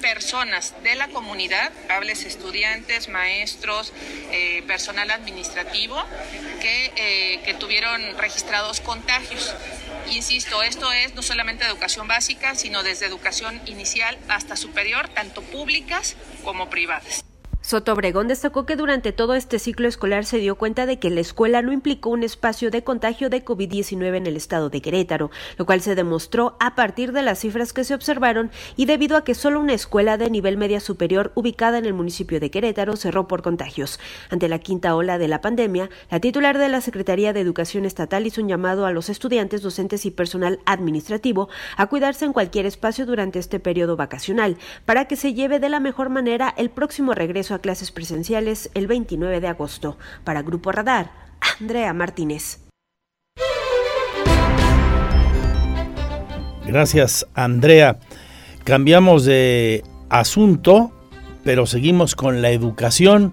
[0.00, 3.92] personas de la comunidad, hables estudiantes, maestros,
[4.30, 6.00] eh, personal administrativo,
[6.62, 9.54] eh, que tuvieron registrados contagios.
[10.10, 16.16] Insisto, esto es no solamente educación básica, sino desde educación inicial hasta superior, tanto públicas
[16.44, 17.24] como privadas.
[17.68, 21.20] Soto Obregón destacó que durante todo este ciclo escolar se dio cuenta de que la
[21.20, 25.66] escuela no implicó un espacio de contagio de COVID-19 en el estado de Querétaro, lo
[25.66, 29.34] cual se demostró a partir de las cifras que se observaron y debido a que
[29.34, 33.42] solo una escuela de nivel media superior ubicada en el municipio de Querétaro cerró por
[33.42, 34.00] contagios.
[34.30, 38.26] Ante la quinta ola de la pandemia, la titular de la Secretaría de Educación Estatal
[38.26, 43.04] hizo un llamado a los estudiantes, docentes y personal administrativo a cuidarse en cualquier espacio
[43.04, 44.56] durante este periodo vacacional
[44.86, 48.86] para que se lleve de la mejor manera el próximo regreso a clases presenciales el
[48.86, 49.96] 29 de agosto.
[50.24, 51.10] Para Grupo Radar,
[51.60, 52.60] Andrea Martínez.
[56.66, 57.98] Gracias, Andrea.
[58.64, 60.92] Cambiamos de asunto,
[61.42, 63.32] pero seguimos con la educación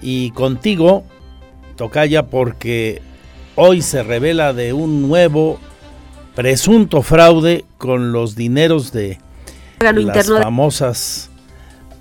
[0.00, 1.04] y contigo,
[1.76, 3.02] Tocaya, porque
[3.54, 5.58] hoy se revela de un nuevo
[6.34, 9.18] presunto fraude con los dineros de
[9.80, 11.27] las famosas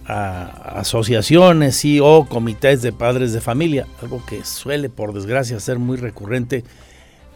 [0.08, 5.80] a asociaciones y o comités de padres de familia, algo que suele por desgracia ser
[5.80, 6.64] muy recurrente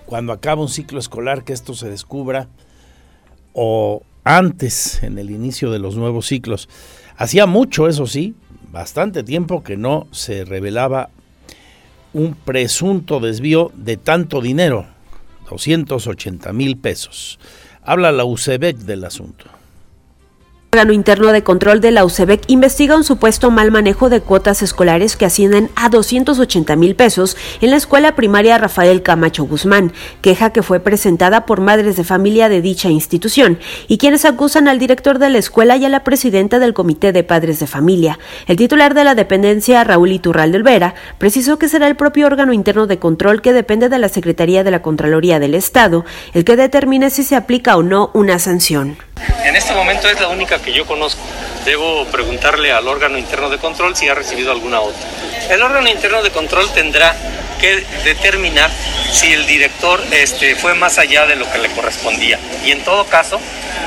[0.06, 2.48] cuando acaba un ciclo escolar que esto se descubra
[3.54, 6.70] o antes en el inicio de los nuevos ciclos.
[7.18, 8.36] Hacía mucho, eso sí,
[8.72, 11.10] bastante tiempo que no se revelaba
[12.14, 14.86] un presunto desvío de tanto dinero,
[15.50, 17.38] 280 mil pesos.
[17.84, 19.61] Habla la UCEBEC del asunto
[20.74, 25.18] órgano interno de control de la UCEBEC investiga un supuesto mal manejo de cuotas escolares
[25.18, 29.92] que ascienden a 280 mil pesos en la escuela primaria Rafael Camacho Guzmán,
[30.22, 33.60] queja que fue presentada por madres de familia de dicha institución
[33.90, 37.26] y quienes acusan al director de la escuela y a la presidenta del Comité de
[37.26, 38.18] Padres de Familia.
[38.48, 42.88] El titular de la dependencia, Raúl Iturralde Olvera, precisó que será el propio órgano interno
[42.88, 47.10] de control que depende de la Secretaría de la Contraloría del Estado el que determine
[47.10, 48.96] si se aplica o no una sanción.
[49.44, 51.22] En este momento es la única que yo conozco.
[51.66, 55.02] Debo preguntarle al órgano interno de control si ha recibido alguna otra.
[55.50, 57.16] El órgano interno de control tendrá
[57.60, 58.70] que determinar
[59.12, 62.40] si el director este, fue más allá de lo que le correspondía.
[62.66, 63.40] Y en todo caso,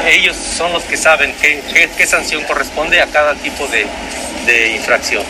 [0.06, 5.24] ellos son los que saben qué, sanción corresponde a cada tipo de infracción.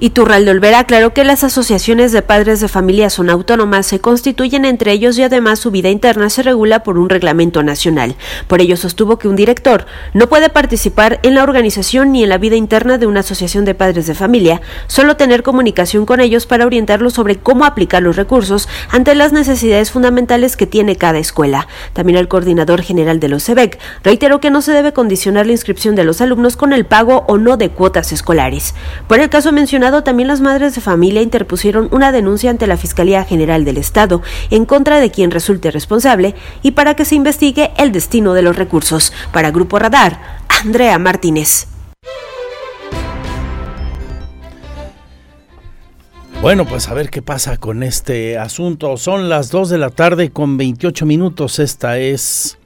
[0.00, 4.92] Iturralde Olvera aclaró que las asociaciones de padres de familia son autónomas, se constituyen entre
[4.92, 8.14] ellos y además su vida interna se regula por un reglamento nacional.
[8.46, 12.38] Por ello sostuvo que un director no puede participar en la organización ni en la
[12.38, 16.64] vida interna de una asociación de padres de familia, solo tener comunicación con ellos para
[16.64, 21.66] orientarlos sobre cómo aplicar los recursos ante las necesidades fundamentales que tiene cada escuela.
[21.92, 25.96] También el coordinador general de los CEBEC reiteró que no se debe condicionar la inscripción
[25.96, 28.76] de los alumnos con el pago o no de cuotas escolares.
[29.08, 33.24] Por el caso mencionado también las madres de familia interpusieron una denuncia ante la Fiscalía
[33.24, 37.90] General del Estado en contra de quien resulte responsable y para que se investigue el
[37.90, 39.12] destino de los recursos.
[39.32, 40.20] Para Grupo Radar,
[40.62, 41.66] Andrea Martínez.
[46.40, 48.96] Bueno, pues a ver qué pasa con este asunto.
[48.96, 51.58] Son las 2 de la tarde con 28 minutos.
[51.58, 52.57] Esta es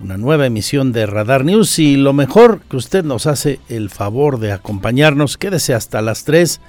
[0.00, 4.38] una nueva emisión de Radar News y lo mejor que usted nos hace el favor
[4.38, 6.60] de acompañarnos, quédese hasta las 3,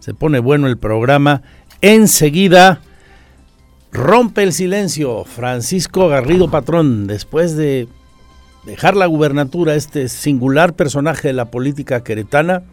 [0.00, 1.42] se pone bueno el programa,
[1.80, 2.80] enseguida
[3.92, 7.86] rompe el silencio Francisco Garrido Patrón, después de
[8.66, 12.64] dejar la gubernatura, este singular personaje de la política queretana,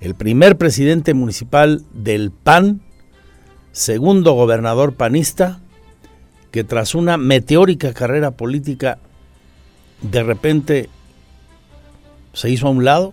[0.00, 2.82] el primer presidente municipal del PAN,
[3.72, 5.60] segundo gobernador panista,
[6.52, 8.98] que tras una meteórica carrera política
[10.02, 10.88] de repente
[12.32, 13.12] se hizo a un lado.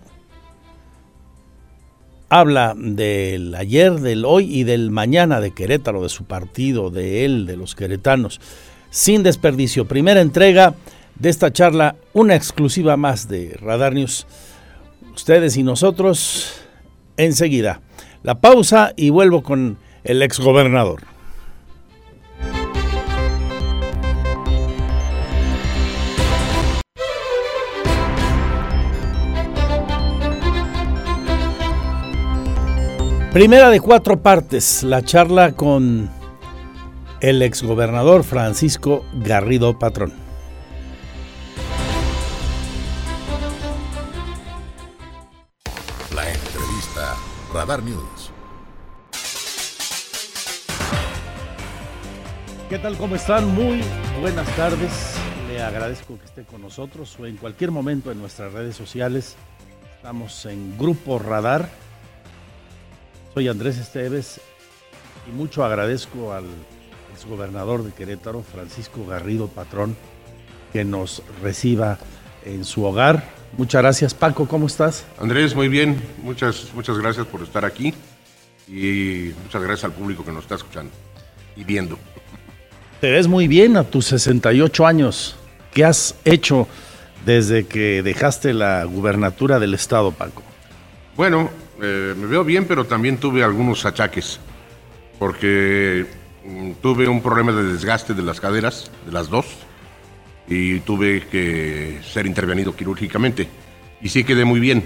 [2.30, 7.46] Habla del ayer, del hoy y del mañana de Querétaro, de su partido, de él,
[7.46, 8.40] de los queretanos.
[8.90, 9.86] Sin desperdicio.
[9.86, 10.74] Primera entrega
[11.14, 14.26] de esta charla, una exclusiva más de Radar News.
[15.14, 16.60] Ustedes y nosotros
[17.16, 17.80] enseguida.
[18.22, 21.07] La pausa y vuelvo con el exgobernador.
[33.32, 36.10] Primera de cuatro partes, la charla con
[37.20, 40.14] el exgobernador Francisco Garrido Patrón.
[46.14, 47.16] La entrevista
[47.52, 48.32] Radar News.
[52.70, 52.96] ¿Qué tal?
[52.96, 53.54] ¿Cómo están?
[53.54, 53.82] Muy
[54.22, 55.16] buenas tardes.
[55.48, 59.36] Le agradezco que esté con nosotros o en cualquier momento en nuestras redes sociales.
[59.96, 61.68] Estamos en Grupo Radar
[63.38, 64.40] soy Andrés Esteves
[65.28, 66.46] y mucho agradezco al
[67.14, 69.94] exgobernador de Querétaro, Francisco Garrido Patrón,
[70.72, 71.98] que nos reciba
[72.44, 73.22] en su hogar.
[73.56, 75.06] Muchas gracias, Paco, ¿cómo estás?
[75.20, 77.94] Andrés, muy bien, muchas, muchas gracias por estar aquí
[78.66, 80.90] y muchas gracias al público que nos está escuchando
[81.54, 81.96] y viendo.
[83.00, 85.36] Te ves muy bien a tus 68 años.
[85.72, 86.66] ¿Qué has hecho
[87.24, 90.42] desde que dejaste la gubernatura del estado, Paco?
[91.16, 94.40] Bueno, eh, me veo bien, pero también tuve algunos achaques,
[95.18, 96.06] porque
[96.44, 99.46] mm, tuve un problema de desgaste de las caderas, de las dos,
[100.48, 103.48] y tuve que ser intervenido quirúrgicamente.
[104.00, 104.84] Y sí quedé muy bien,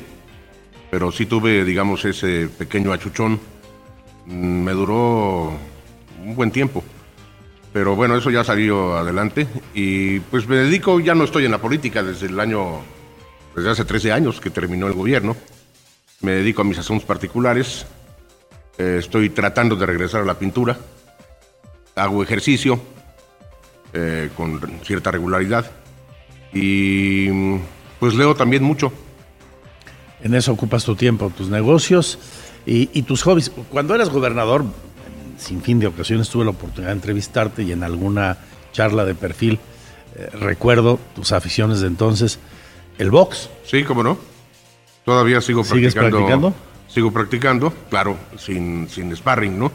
[0.90, 3.40] pero sí tuve, digamos, ese pequeño achuchón.
[4.26, 5.52] Mm, me duró
[6.22, 6.84] un buen tiempo.
[7.72, 11.58] Pero bueno, eso ya salió adelante y pues me dedico, ya no estoy en la
[11.58, 12.80] política desde el año,
[13.56, 15.34] desde hace 13 años que terminó el gobierno
[16.22, 17.86] me dedico a mis asuntos particulares,
[18.78, 20.78] eh, estoy tratando de regresar a la pintura,
[21.94, 22.80] hago ejercicio
[23.92, 25.70] eh, con cierta regularidad
[26.52, 27.28] y
[28.00, 28.92] pues leo también mucho.
[30.22, 32.18] En eso ocupas tu tiempo, tus negocios
[32.64, 33.50] y, y tus hobbies.
[33.70, 34.64] Cuando eras gobernador,
[35.36, 38.38] sin fin de ocasiones tuve la oportunidad de entrevistarte y en alguna
[38.72, 39.58] charla de perfil
[40.16, 42.38] eh, recuerdo tus aficiones de entonces.
[42.98, 43.48] El box.
[43.64, 44.31] Sí, cómo no.
[45.04, 46.16] Todavía sigo ¿Sigues practicando.
[46.18, 46.54] practicando?
[46.88, 49.72] Sigo practicando, claro, sin, sin sparring, ¿no?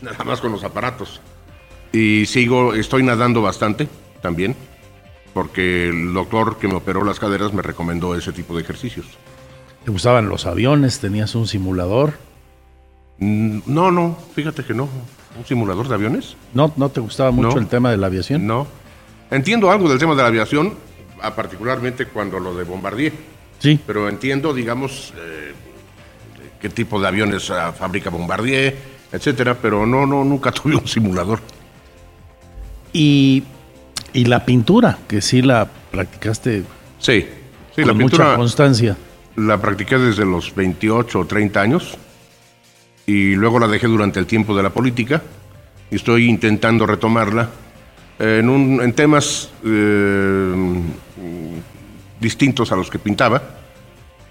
[0.00, 1.20] Nada más con los aparatos.
[1.92, 3.88] Y sigo, estoy nadando bastante
[4.22, 4.54] también,
[5.32, 9.06] porque el doctor que me operó las caderas me recomendó ese tipo de ejercicios.
[9.84, 10.98] ¿Te gustaban los aviones?
[11.00, 12.14] ¿Tenías un simulador?
[13.18, 14.88] Mm, No, no, fíjate que no.
[15.36, 16.36] ¿Un simulador de aviones?
[16.54, 17.58] ¿No, no te gustaba mucho No.
[17.58, 18.46] el tema de la aviación?
[18.46, 18.66] No.
[19.30, 20.74] Entiendo algo del tema de la aviación,
[21.34, 23.12] particularmente cuando lo de Bombardier.
[23.58, 23.78] Sí.
[23.86, 25.52] Pero entiendo, digamos, eh,
[26.60, 28.76] qué tipo de aviones ah, fabrica Bombardier,
[29.12, 31.40] etcétera, pero no, no, nunca tuve un simulador.
[32.92, 33.42] Y,
[34.12, 36.62] y la pintura, que sí la practicaste
[36.98, 37.26] Sí,
[37.74, 38.96] sí, con la mucha constancia.
[39.36, 41.96] la practiqué desde los 28 o 30 años
[43.06, 45.22] y luego la dejé durante el tiempo de la política
[45.90, 47.50] y estoy intentando retomarla
[48.18, 50.54] en, un, en temas eh,
[52.24, 53.42] distintos a los que pintaba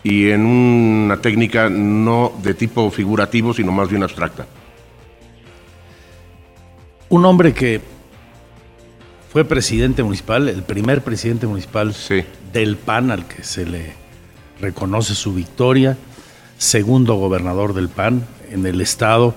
[0.03, 4.45] y en una técnica no de tipo figurativo, sino más bien abstracta.
[7.09, 7.79] Un hombre que
[9.31, 11.95] fue presidente municipal, el primer presidente municipal
[12.51, 13.93] del PAN al que se le
[14.59, 15.97] reconoce su victoria,
[16.57, 19.35] segundo gobernador del PAN en el estado,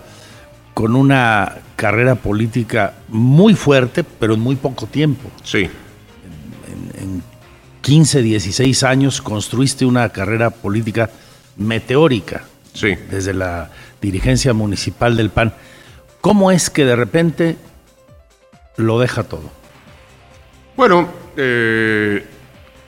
[0.74, 5.30] con una carrera política muy fuerte, pero en muy poco tiempo.
[5.44, 5.60] Sí.
[5.60, 7.22] En, en
[7.86, 11.08] 15, 16 años construiste una carrera política
[11.56, 12.42] meteórica.
[12.72, 12.96] Sí.
[13.08, 13.70] Desde la
[14.00, 15.54] dirigencia municipal del PAN.
[16.20, 17.56] ¿Cómo es que de repente
[18.76, 19.52] lo deja todo?
[20.76, 22.26] Bueno, eh,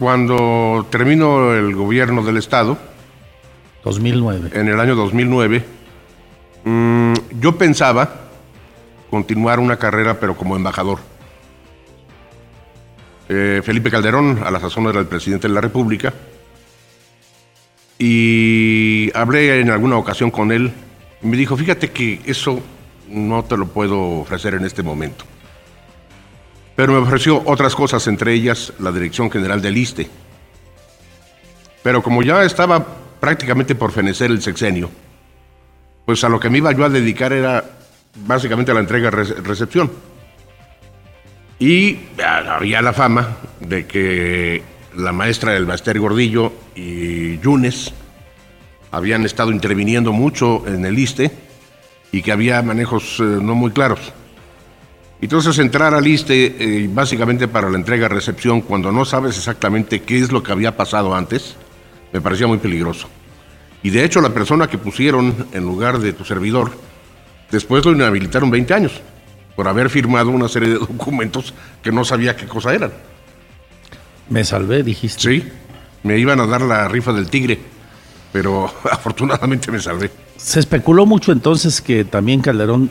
[0.01, 2.77] cuando terminó el gobierno del Estado,
[3.85, 4.51] 2009.
[4.53, 5.65] En el año 2009,
[6.65, 8.31] mm, yo pensaba
[9.11, 10.99] continuar una carrera, pero como embajador.
[13.29, 16.13] Eh, Felipe Calderón, a la sazón era el presidente de la República,
[17.99, 20.73] y hablé en alguna ocasión con él,
[21.21, 22.61] me dijo, fíjate que eso
[23.09, 25.25] no te lo puedo ofrecer en este momento.
[26.77, 30.09] Pero me ofreció otras cosas, entre ellas la Dirección General del ISTE.
[31.83, 32.87] Pero como ya estaba
[33.19, 34.89] prácticamente por fenecer el sexenio,
[36.07, 37.65] pues a lo que me iba yo a dedicar era
[38.27, 39.91] básicamente a la entrega-recepción.
[41.59, 44.63] Y había la fama de que
[44.97, 47.93] la maestra del Baster Gordillo y Yunes
[48.93, 51.31] habían estado interviniendo mucho en el ISTE
[52.13, 54.13] y que había manejos eh, no muy claros.
[55.21, 60.31] Entonces entrar al ISTE eh, básicamente para la entrega-recepción cuando no sabes exactamente qué es
[60.31, 61.57] lo que había pasado antes,
[62.13, 63.09] me parecía muy peligroso.
[63.83, 66.71] Y de hecho la persona que pusieron en lugar de tu servidor,
[67.51, 69.03] después lo inhabilitaron 20 años
[69.59, 71.53] por haber firmado una serie de documentos
[71.83, 72.93] que no sabía qué cosa eran.
[74.31, 75.21] Me salvé, dijiste.
[75.21, 75.49] Sí,
[76.05, 77.59] me iban a dar la rifa del tigre,
[78.33, 80.13] pero afortunadamente me salvé.
[80.37, 82.89] Se especuló mucho entonces que también Calderón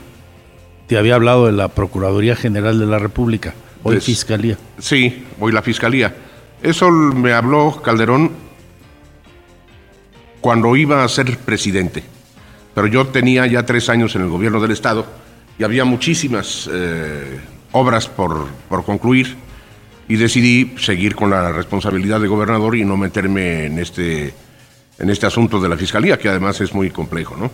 [0.88, 3.54] te había hablado de la Procuraduría General de la República,
[3.84, 4.58] hoy Pues, Fiscalía.
[4.78, 6.14] Sí, hoy la fiscalía.
[6.62, 8.32] Eso me habló Calderón
[10.42, 12.04] cuando iba a ser presidente.
[12.76, 15.06] Pero yo tenía ya tres años en el gobierno del Estado
[15.60, 17.40] y había muchísimas eh,
[17.72, 19.36] obras por, por concluir
[20.08, 24.34] y decidí seguir con la responsabilidad de gobernador y no meterme en este,
[25.00, 27.52] en este asunto de la fiscalía, que además es muy complejo, ¿no?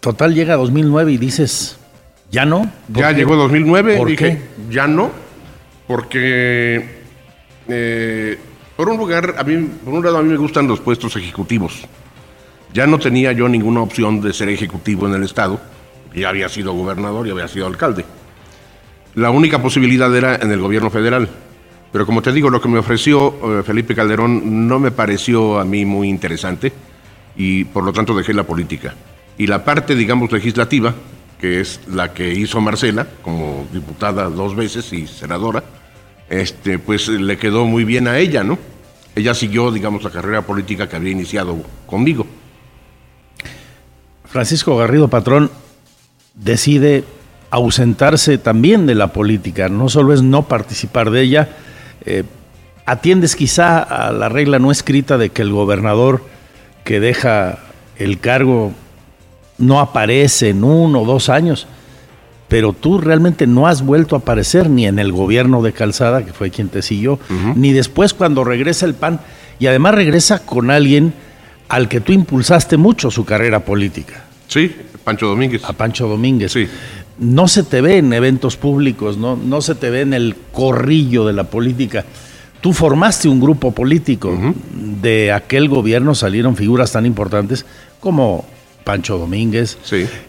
[0.00, 1.78] Total llega 2009 y dices,
[2.30, 2.70] ¿ya no?
[2.92, 3.16] ¿Por Ya qué?
[3.16, 4.42] llegó 2009, ¿Por dije, qué?
[4.70, 5.10] ya no,
[5.86, 7.02] porque
[7.68, 8.38] eh,
[8.76, 11.82] por un lugar, a mí, por un lado a mí me gustan los puestos ejecutivos.
[12.72, 15.60] Ya no tenía yo ninguna opción de ser ejecutivo en el Estado,
[16.14, 18.04] ya había sido gobernador y había sido alcalde.
[19.14, 21.28] La única posibilidad era en el gobierno federal.
[21.92, 25.64] Pero como te digo, lo que me ofreció eh, Felipe Calderón no me pareció a
[25.64, 26.72] mí muy interesante
[27.36, 28.94] y por lo tanto dejé la política.
[29.36, 30.94] Y la parte, digamos, legislativa,
[31.38, 35.62] que es la que hizo Marcela como diputada dos veces y senadora,
[36.30, 38.58] este, pues le quedó muy bien a ella, ¿no?
[39.14, 42.26] Ella siguió, digamos, la carrera política que había iniciado conmigo.
[44.24, 45.50] Francisco Garrido Patrón
[46.34, 47.04] decide
[47.50, 51.48] ausentarse también de la política, no solo es no participar de ella,
[52.04, 52.24] eh,
[52.86, 56.24] atiendes quizá a la regla no escrita de que el gobernador
[56.84, 57.58] que deja
[57.98, 58.72] el cargo
[59.58, 61.66] no aparece en uno o dos años,
[62.48, 66.32] pero tú realmente no has vuelto a aparecer ni en el gobierno de Calzada, que
[66.32, 67.18] fue quien te siguió,
[67.54, 69.20] ni después cuando regresa el PAN,
[69.58, 71.14] y además regresa con alguien
[71.68, 74.24] al que tú impulsaste mucho su carrera política.
[74.48, 74.74] Sí,
[75.04, 75.62] Pancho Domínguez.
[75.64, 76.52] A Pancho Domínguez.
[76.52, 76.68] Sí.
[77.18, 81.26] No se te ve en eventos públicos, no, no se te ve en el corrillo
[81.26, 82.04] de la política.
[82.60, 84.32] Tú formaste un grupo político.
[85.00, 87.66] De aquel gobierno salieron figuras tan importantes
[88.00, 88.44] como
[88.84, 89.78] Pancho Domínguez,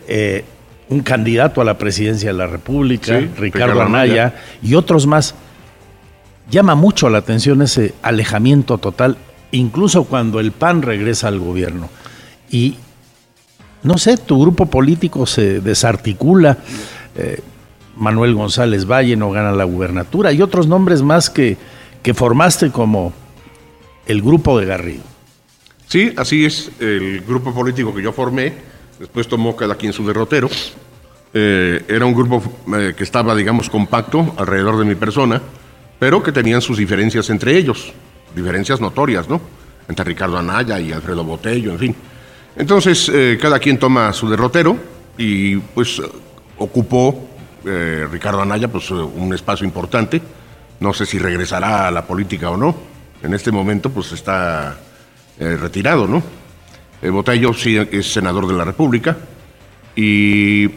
[0.08, 0.44] eh,
[0.90, 4.36] un candidato a la presidencia de la República, Sí, Ricardo, Anaya.
[4.62, 5.36] y otros más.
[6.52, 9.18] Llama mucho la atención ese alejamiento total,
[9.52, 11.90] incluso cuando el PAN regresa al gobierno.
[12.52, 12.76] Y
[13.84, 16.58] no sé, tu grupo político se desarticula.
[17.16, 17.42] eh,
[17.96, 21.58] Manuel González Valle no gana la gubernatura y otros nombres más que,
[22.02, 23.14] que formaste como
[24.08, 25.04] el grupo de Garrido.
[25.88, 26.72] Sí, así es.
[26.80, 28.54] El grupo político que yo formé,
[29.00, 30.50] después tomó cada quien su derrotero.
[31.36, 32.42] Eh, era un grupo
[32.76, 35.42] eh, que estaba, digamos, compacto alrededor de mi persona,
[36.00, 37.94] pero que tenían sus diferencias entre ellos,
[38.36, 39.40] diferencias notorias, ¿no?
[39.88, 41.96] Entre Ricardo Anaya y Alfredo Botello, en fin.
[42.56, 44.78] Entonces, eh, cada quien toma su derrotero
[45.18, 46.02] y pues
[46.58, 47.28] ocupó
[47.66, 50.22] eh, Ricardo Anaya pues un espacio importante.
[50.80, 52.76] No sé si regresará a la política o no.
[53.24, 54.78] En este momento pues está
[55.40, 56.22] eh, retirado, ¿no?
[57.02, 59.18] Botello sí es senador de la República
[59.94, 60.70] y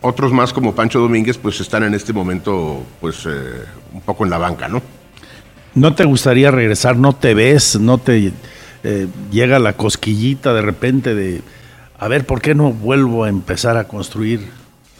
[0.00, 4.38] otros más como Pancho Domínguez pues están en este momento pues un poco en la
[4.38, 4.80] banca, ¿no?
[5.74, 6.96] ¿No te gustaría regresar?
[6.96, 7.80] ¿No te ves?
[7.80, 8.32] ¿No te
[8.88, 11.42] eh, llega la cosquillita de repente de,
[11.98, 14.48] a ver, ¿por qué no vuelvo a empezar a construir,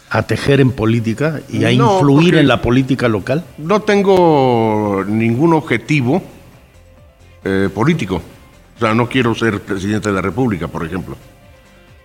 [0.09, 3.45] a tejer en política y a No, influir en la política local?
[3.57, 6.21] No tengo ningún objetivo
[7.45, 8.21] eh, político.
[8.75, 11.15] O sea, no quiero ser presidente de la República, por ejemplo.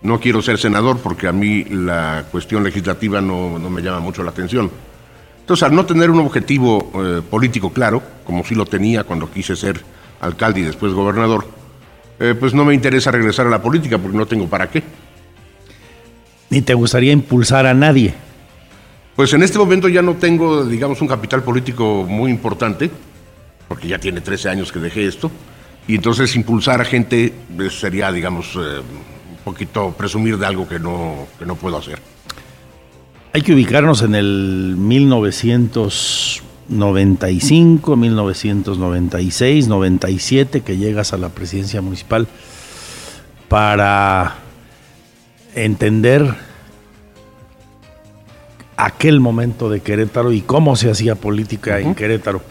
[0.02, 4.22] No quiero ser senador porque a mí la cuestión legislativa no, no me llama mucho
[4.22, 4.70] la atención.
[5.40, 9.56] Entonces, al no tener un objetivo eh, político claro, como sí lo tenía cuando quise
[9.56, 9.82] ser
[10.20, 11.61] alcalde y después gobernador,
[12.22, 14.80] eh, pues no me interesa regresar a la política porque no tengo para qué.
[16.50, 18.14] Ni te gustaría impulsar a nadie.
[19.16, 22.92] Pues en este momento ya no tengo, digamos, un capital político muy importante,
[23.66, 25.32] porque ya tiene 13 años que dejé esto,
[25.88, 27.24] y entonces impulsar a gente
[27.58, 31.98] eh, sería, digamos, eh, un poquito presumir de algo que no, que no puedo hacer.
[33.32, 34.76] Hay que ubicarnos en el
[36.72, 42.26] 1995, 1996, 97, que llegas a la presidencia municipal
[43.48, 44.36] para
[45.54, 46.34] entender
[48.76, 52.42] aquel momento de Querétaro y cómo se hacía política en Querétaro.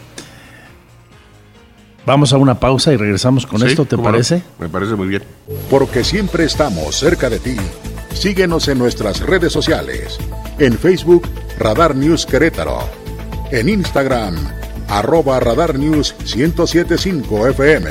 [2.06, 4.02] Vamos a una pausa y regresamos con Sí, esto, ¿te no.
[4.02, 4.42] parece?
[4.58, 5.22] Me parece muy bien.
[5.70, 7.56] Porque siempre estamos cerca de ti.
[8.12, 10.18] Síguenos en nuestras redes sociales.
[10.58, 13.01] En Facebook, Radar News Querétaro.
[13.52, 14.34] En Instagram,
[14.88, 17.90] arroba Radar News 1075 FM.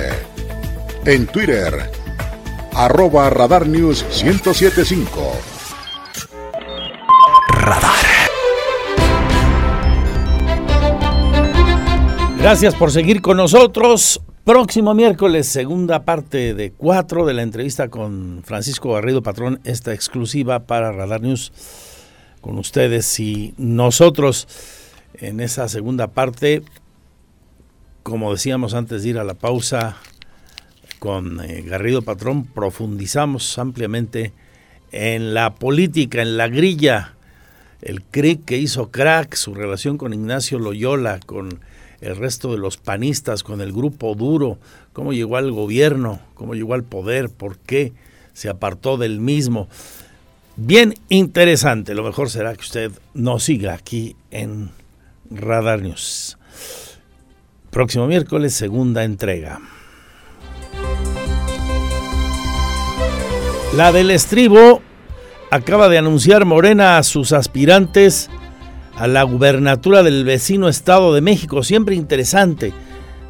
[1.06, 1.88] En Twitter,
[2.74, 5.32] arroba Radar News 1075.
[12.40, 14.20] Gracias por seguir con nosotros.
[14.44, 20.62] Próximo miércoles, segunda parte de cuatro de la entrevista con Francisco Garrido Patrón, esta exclusiva
[20.62, 21.54] para Radar News
[22.42, 24.48] con ustedes y nosotros.
[25.22, 26.64] En esa segunda parte,
[28.02, 29.98] como decíamos antes de ir a la pausa,
[30.98, 34.34] con eh, Garrido Patrón profundizamos ampliamente
[34.92, 37.14] en la política, en la grilla,
[37.84, 41.60] el CRIC que hizo crack, su relación con Ignacio Loyola, con
[42.02, 44.58] el resto de los panistas, con el grupo duro,
[44.92, 47.94] cómo llegó al gobierno, cómo llegó al poder, por qué
[48.34, 49.70] se apartó del mismo.
[50.56, 54.72] Bien interesante, lo mejor será que usted nos siga aquí en
[55.32, 56.38] Radar News.
[57.70, 59.60] Próximo miércoles, segunda entrega.
[63.76, 64.82] La del estribo
[65.50, 68.30] acaba de anunciar Morena a sus aspirantes
[68.98, 71.64] a la gubernatura del vecino Estado de México.
[71.64, 72.74] Siempre interesante.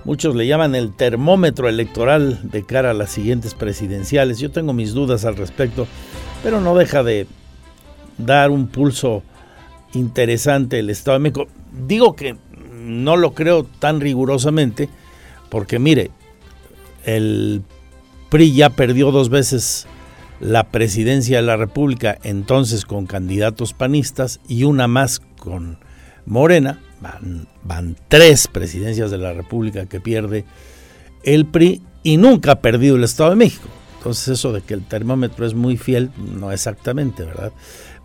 [0.03, 4.39] Muchos le llaman el termómetro electoral de cara a las siguientes presidenciales.
[4.39, 5.87] Yo tengo mis dudas al respecto,
[6.41, 7.27] pero no deja de
[8.17, 9.21] dar un pulso
[9.93, 11.47] interesante el Estado de México.
[11.87, 12.35] Digo que
[12.81, 14.89] no lo creo tan rigurosamente,
[15.49, 16.11] porque mire,
[17.05, 17.63] el
[18.29, 19.87] PRI ya perdió dos veces
[20.39, 25.77] la presidencia de la República, entonces con candidatos panistas, y una más con
[26.25, 26.79] Morena.
[27.63, 30.45] Van, tres presidencias de la República que pierde
[31.23, 33.67] el PRI y nunca ha perdido el Estado de México.
[33.97, 37.51] Entonces eso de que el termómetro es muy fiel, no exactamente, ¿verdad?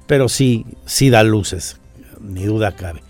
[0.07, 1.79] Pero sí, sí da luces,
[2.21, 3.03] ni duda cabe.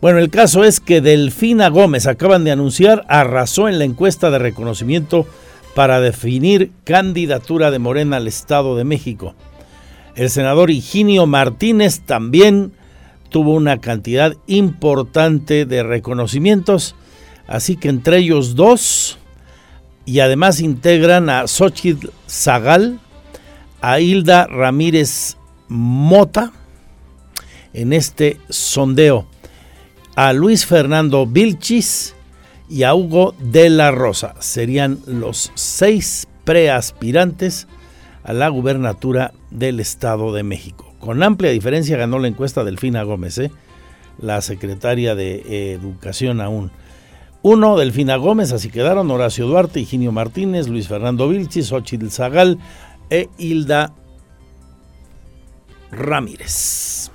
[0.00, 4.38] Bueno, el caso es que Delfina Gómez, acaban de anunciar, arrasó en la encuesta de
[4.38, 5.26] reconocimiento
[5.74, 9.34] para definir candidatura de Morena al Estado de México.
[10.14, 12.72] El senador Higinio Martínez también
[13.28, 16.94] tuvo una cantidad importante de reconocimientos,
[17.46, 19.18] así que entre ellos dos,
[20.04, 23.00] y además integran a Xochitl Zagal,
[23.80, 25.36] a Hilda Ramírez
[25.68, 26.52] Mota
[27.72, 29.26] en este sondeo,
[30.14, 32.14] a Luis Fernando Vilchis
[32.68, 34.34] y a Hugo de la Rosa.
[34.40, 37.68] Serían los seis preaspirantes
[38.24, 40.94] a la gubernatura del Estado de México.
[40.98, 43.50] Con amplia diferencia ganó la encuesta Delfina Gómez, ¿eh?
[44.18, 46.70] la secretaria de Educación aún.
[47.42, 52.58] Uno, Delfina Gómez, así quedaron Horacio Duarte, Higinio Martínez, Luis Fernando Vilchis, Xochitl Zagal
[53.10, 53.92] e Hilda
[55.96, 57.10] Ramírez.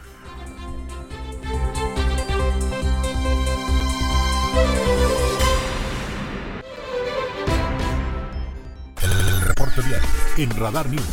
[9.02, 10.02] El reporte vial
[10.38, 11.04] en Radar News,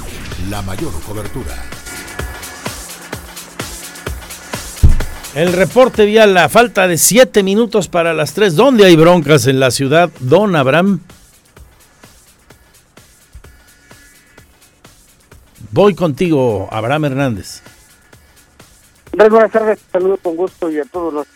[0.49, 1.55] la mayor cobertura.
[5.35, 8.57] El reporte vial, la falta de siete minutos para las tres.
[8.57, 11.01] ¿Dónde hay broncas en la ciudad, don Abraham?
[15.71, 17.63] Voy contigo, Abraham Hernández.
[19.13, 21.27] Buenas tardes, saludo con gusto y a todos los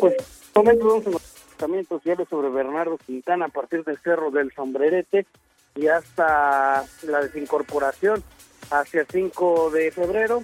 [0.00, 0.14] Pues,
[0.54, 5.26] momento vamos en los tratamientos sociales sobre Bernardo Quintana a partir del Cerro del Sombrerete
[5.74, 8.22] y hasta la desincorporación
[8.70, 10.42] hacia 5 de febrero.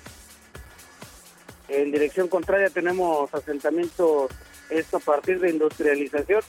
[1.69, 4.31] En dirección contraria tenemos asentamientos,
[4.69, 6.43] esto a partir de industrialización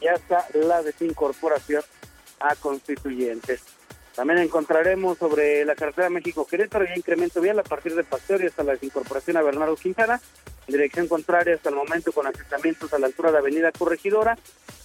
[0.00, 1.82] y hasta la desincorporación
[2.40, 3.62] a constituyentes.
[4.14, 8.62] También encontraremos sobre la carretera México-Querétaro ya incremento vial a partir de Pasteur y hasta
[8.62, 10.20] la desincorporación a Bernardo Quintana.
[10.66, 14.36] En dirección contraria hasta el momento con asentamientos a la altura de Avenida Corregidora.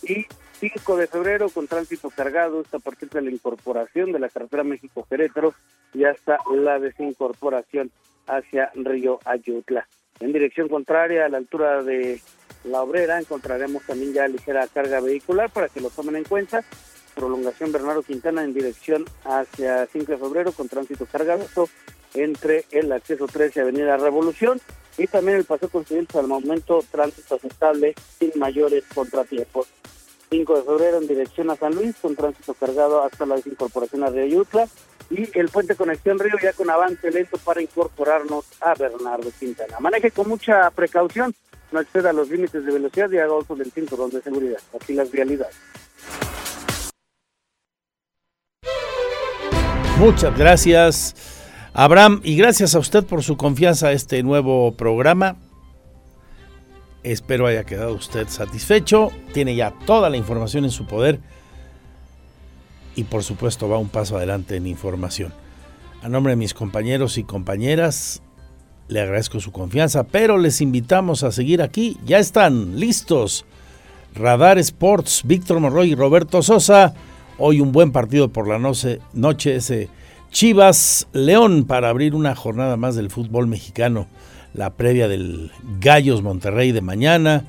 [0.04, 0.26] Y
[0.60, 5.54] 5 de febrero con tránsito cargado hasta partir de la incorporación de la carretera México-Querétaro
[5.94, 7.92] y hasta la desincorporación
[8.28, 9.88] hacia Río Ayutla.
[10.20, 12.22] En dirección contraria a la altura de
[12.64, 16.64] la obrera encontraremos también ya ligera carga vehicular para que lo tomen en cuenta
[17.18, 21.46] prolongación Bernardo Quintana en dirección hacia 5 de febrero con tránsito cargado
[22.14, 24.62] entre el acceso 13 Avenida Revolución
[24.98, 29.68] y también el paseo constituyente al momento tránsito aceptable sin mayores contratiempos.
[30.30, 34.10] 5 de febrero en dirección a San Luis con tránsito cargado hasta la desincorporación a
[34.10, 34.68] Río Yutla
[35.10, 39.80] y el puente Conexión Río ya con avance lento para incorporarnos a Bernardo Quintana.
[39.80, 41.34] Maneje con mucha precaución,
[41.72, 44.60] no exceda los límites de velocidad y haga uso del cinturón de seguridad.
[44.80, 45.56] Aquí las vialidades.
[50.00, 51.16] Muchas gracias,
[51.74, 55.38] Abraham, y gracias a usted por su confianza a este nuevo programa.
[57.02, 59.12] Espero haya quedado usted satisfecho.
[59.34, 61.20] Tiene ya toda la información en su poder
[62.96, 65.34] y por supuesto va un paso adelante en información.
[66.04, 68.22] A nombre de mis compañeros y compañeras,
[68.90, 71.98] le agradezco su confianza, pero les invitamos a seguir aquí.
[72.06, 73.46] Ya están listos.
[74.14, 76.94] Radar Sports, Víctor Morroy y Roberto Sosa
[77.40, 79.90] Hoy un buen partido por la noche, ese
[80.32, 84.08] Chivas León para abrir una jornada más del fútbol mexicano.
[84.54, 87.46] La previa del Gallos Monterrey de mañana.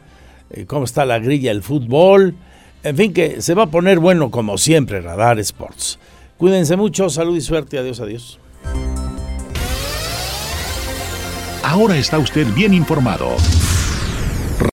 [0.51, 2.35] Eh, cómo está la grilla del fútbol.
[2.83, 5.99] En fin, que se va a poner bueno como siempre Radar Sports.
[6.37, 7.79] Cuídense mucho, salud y suerte.
[7.79, 8.39] Adiós, adiós.
[11.63, 13.37] Ahora está usted bien informado.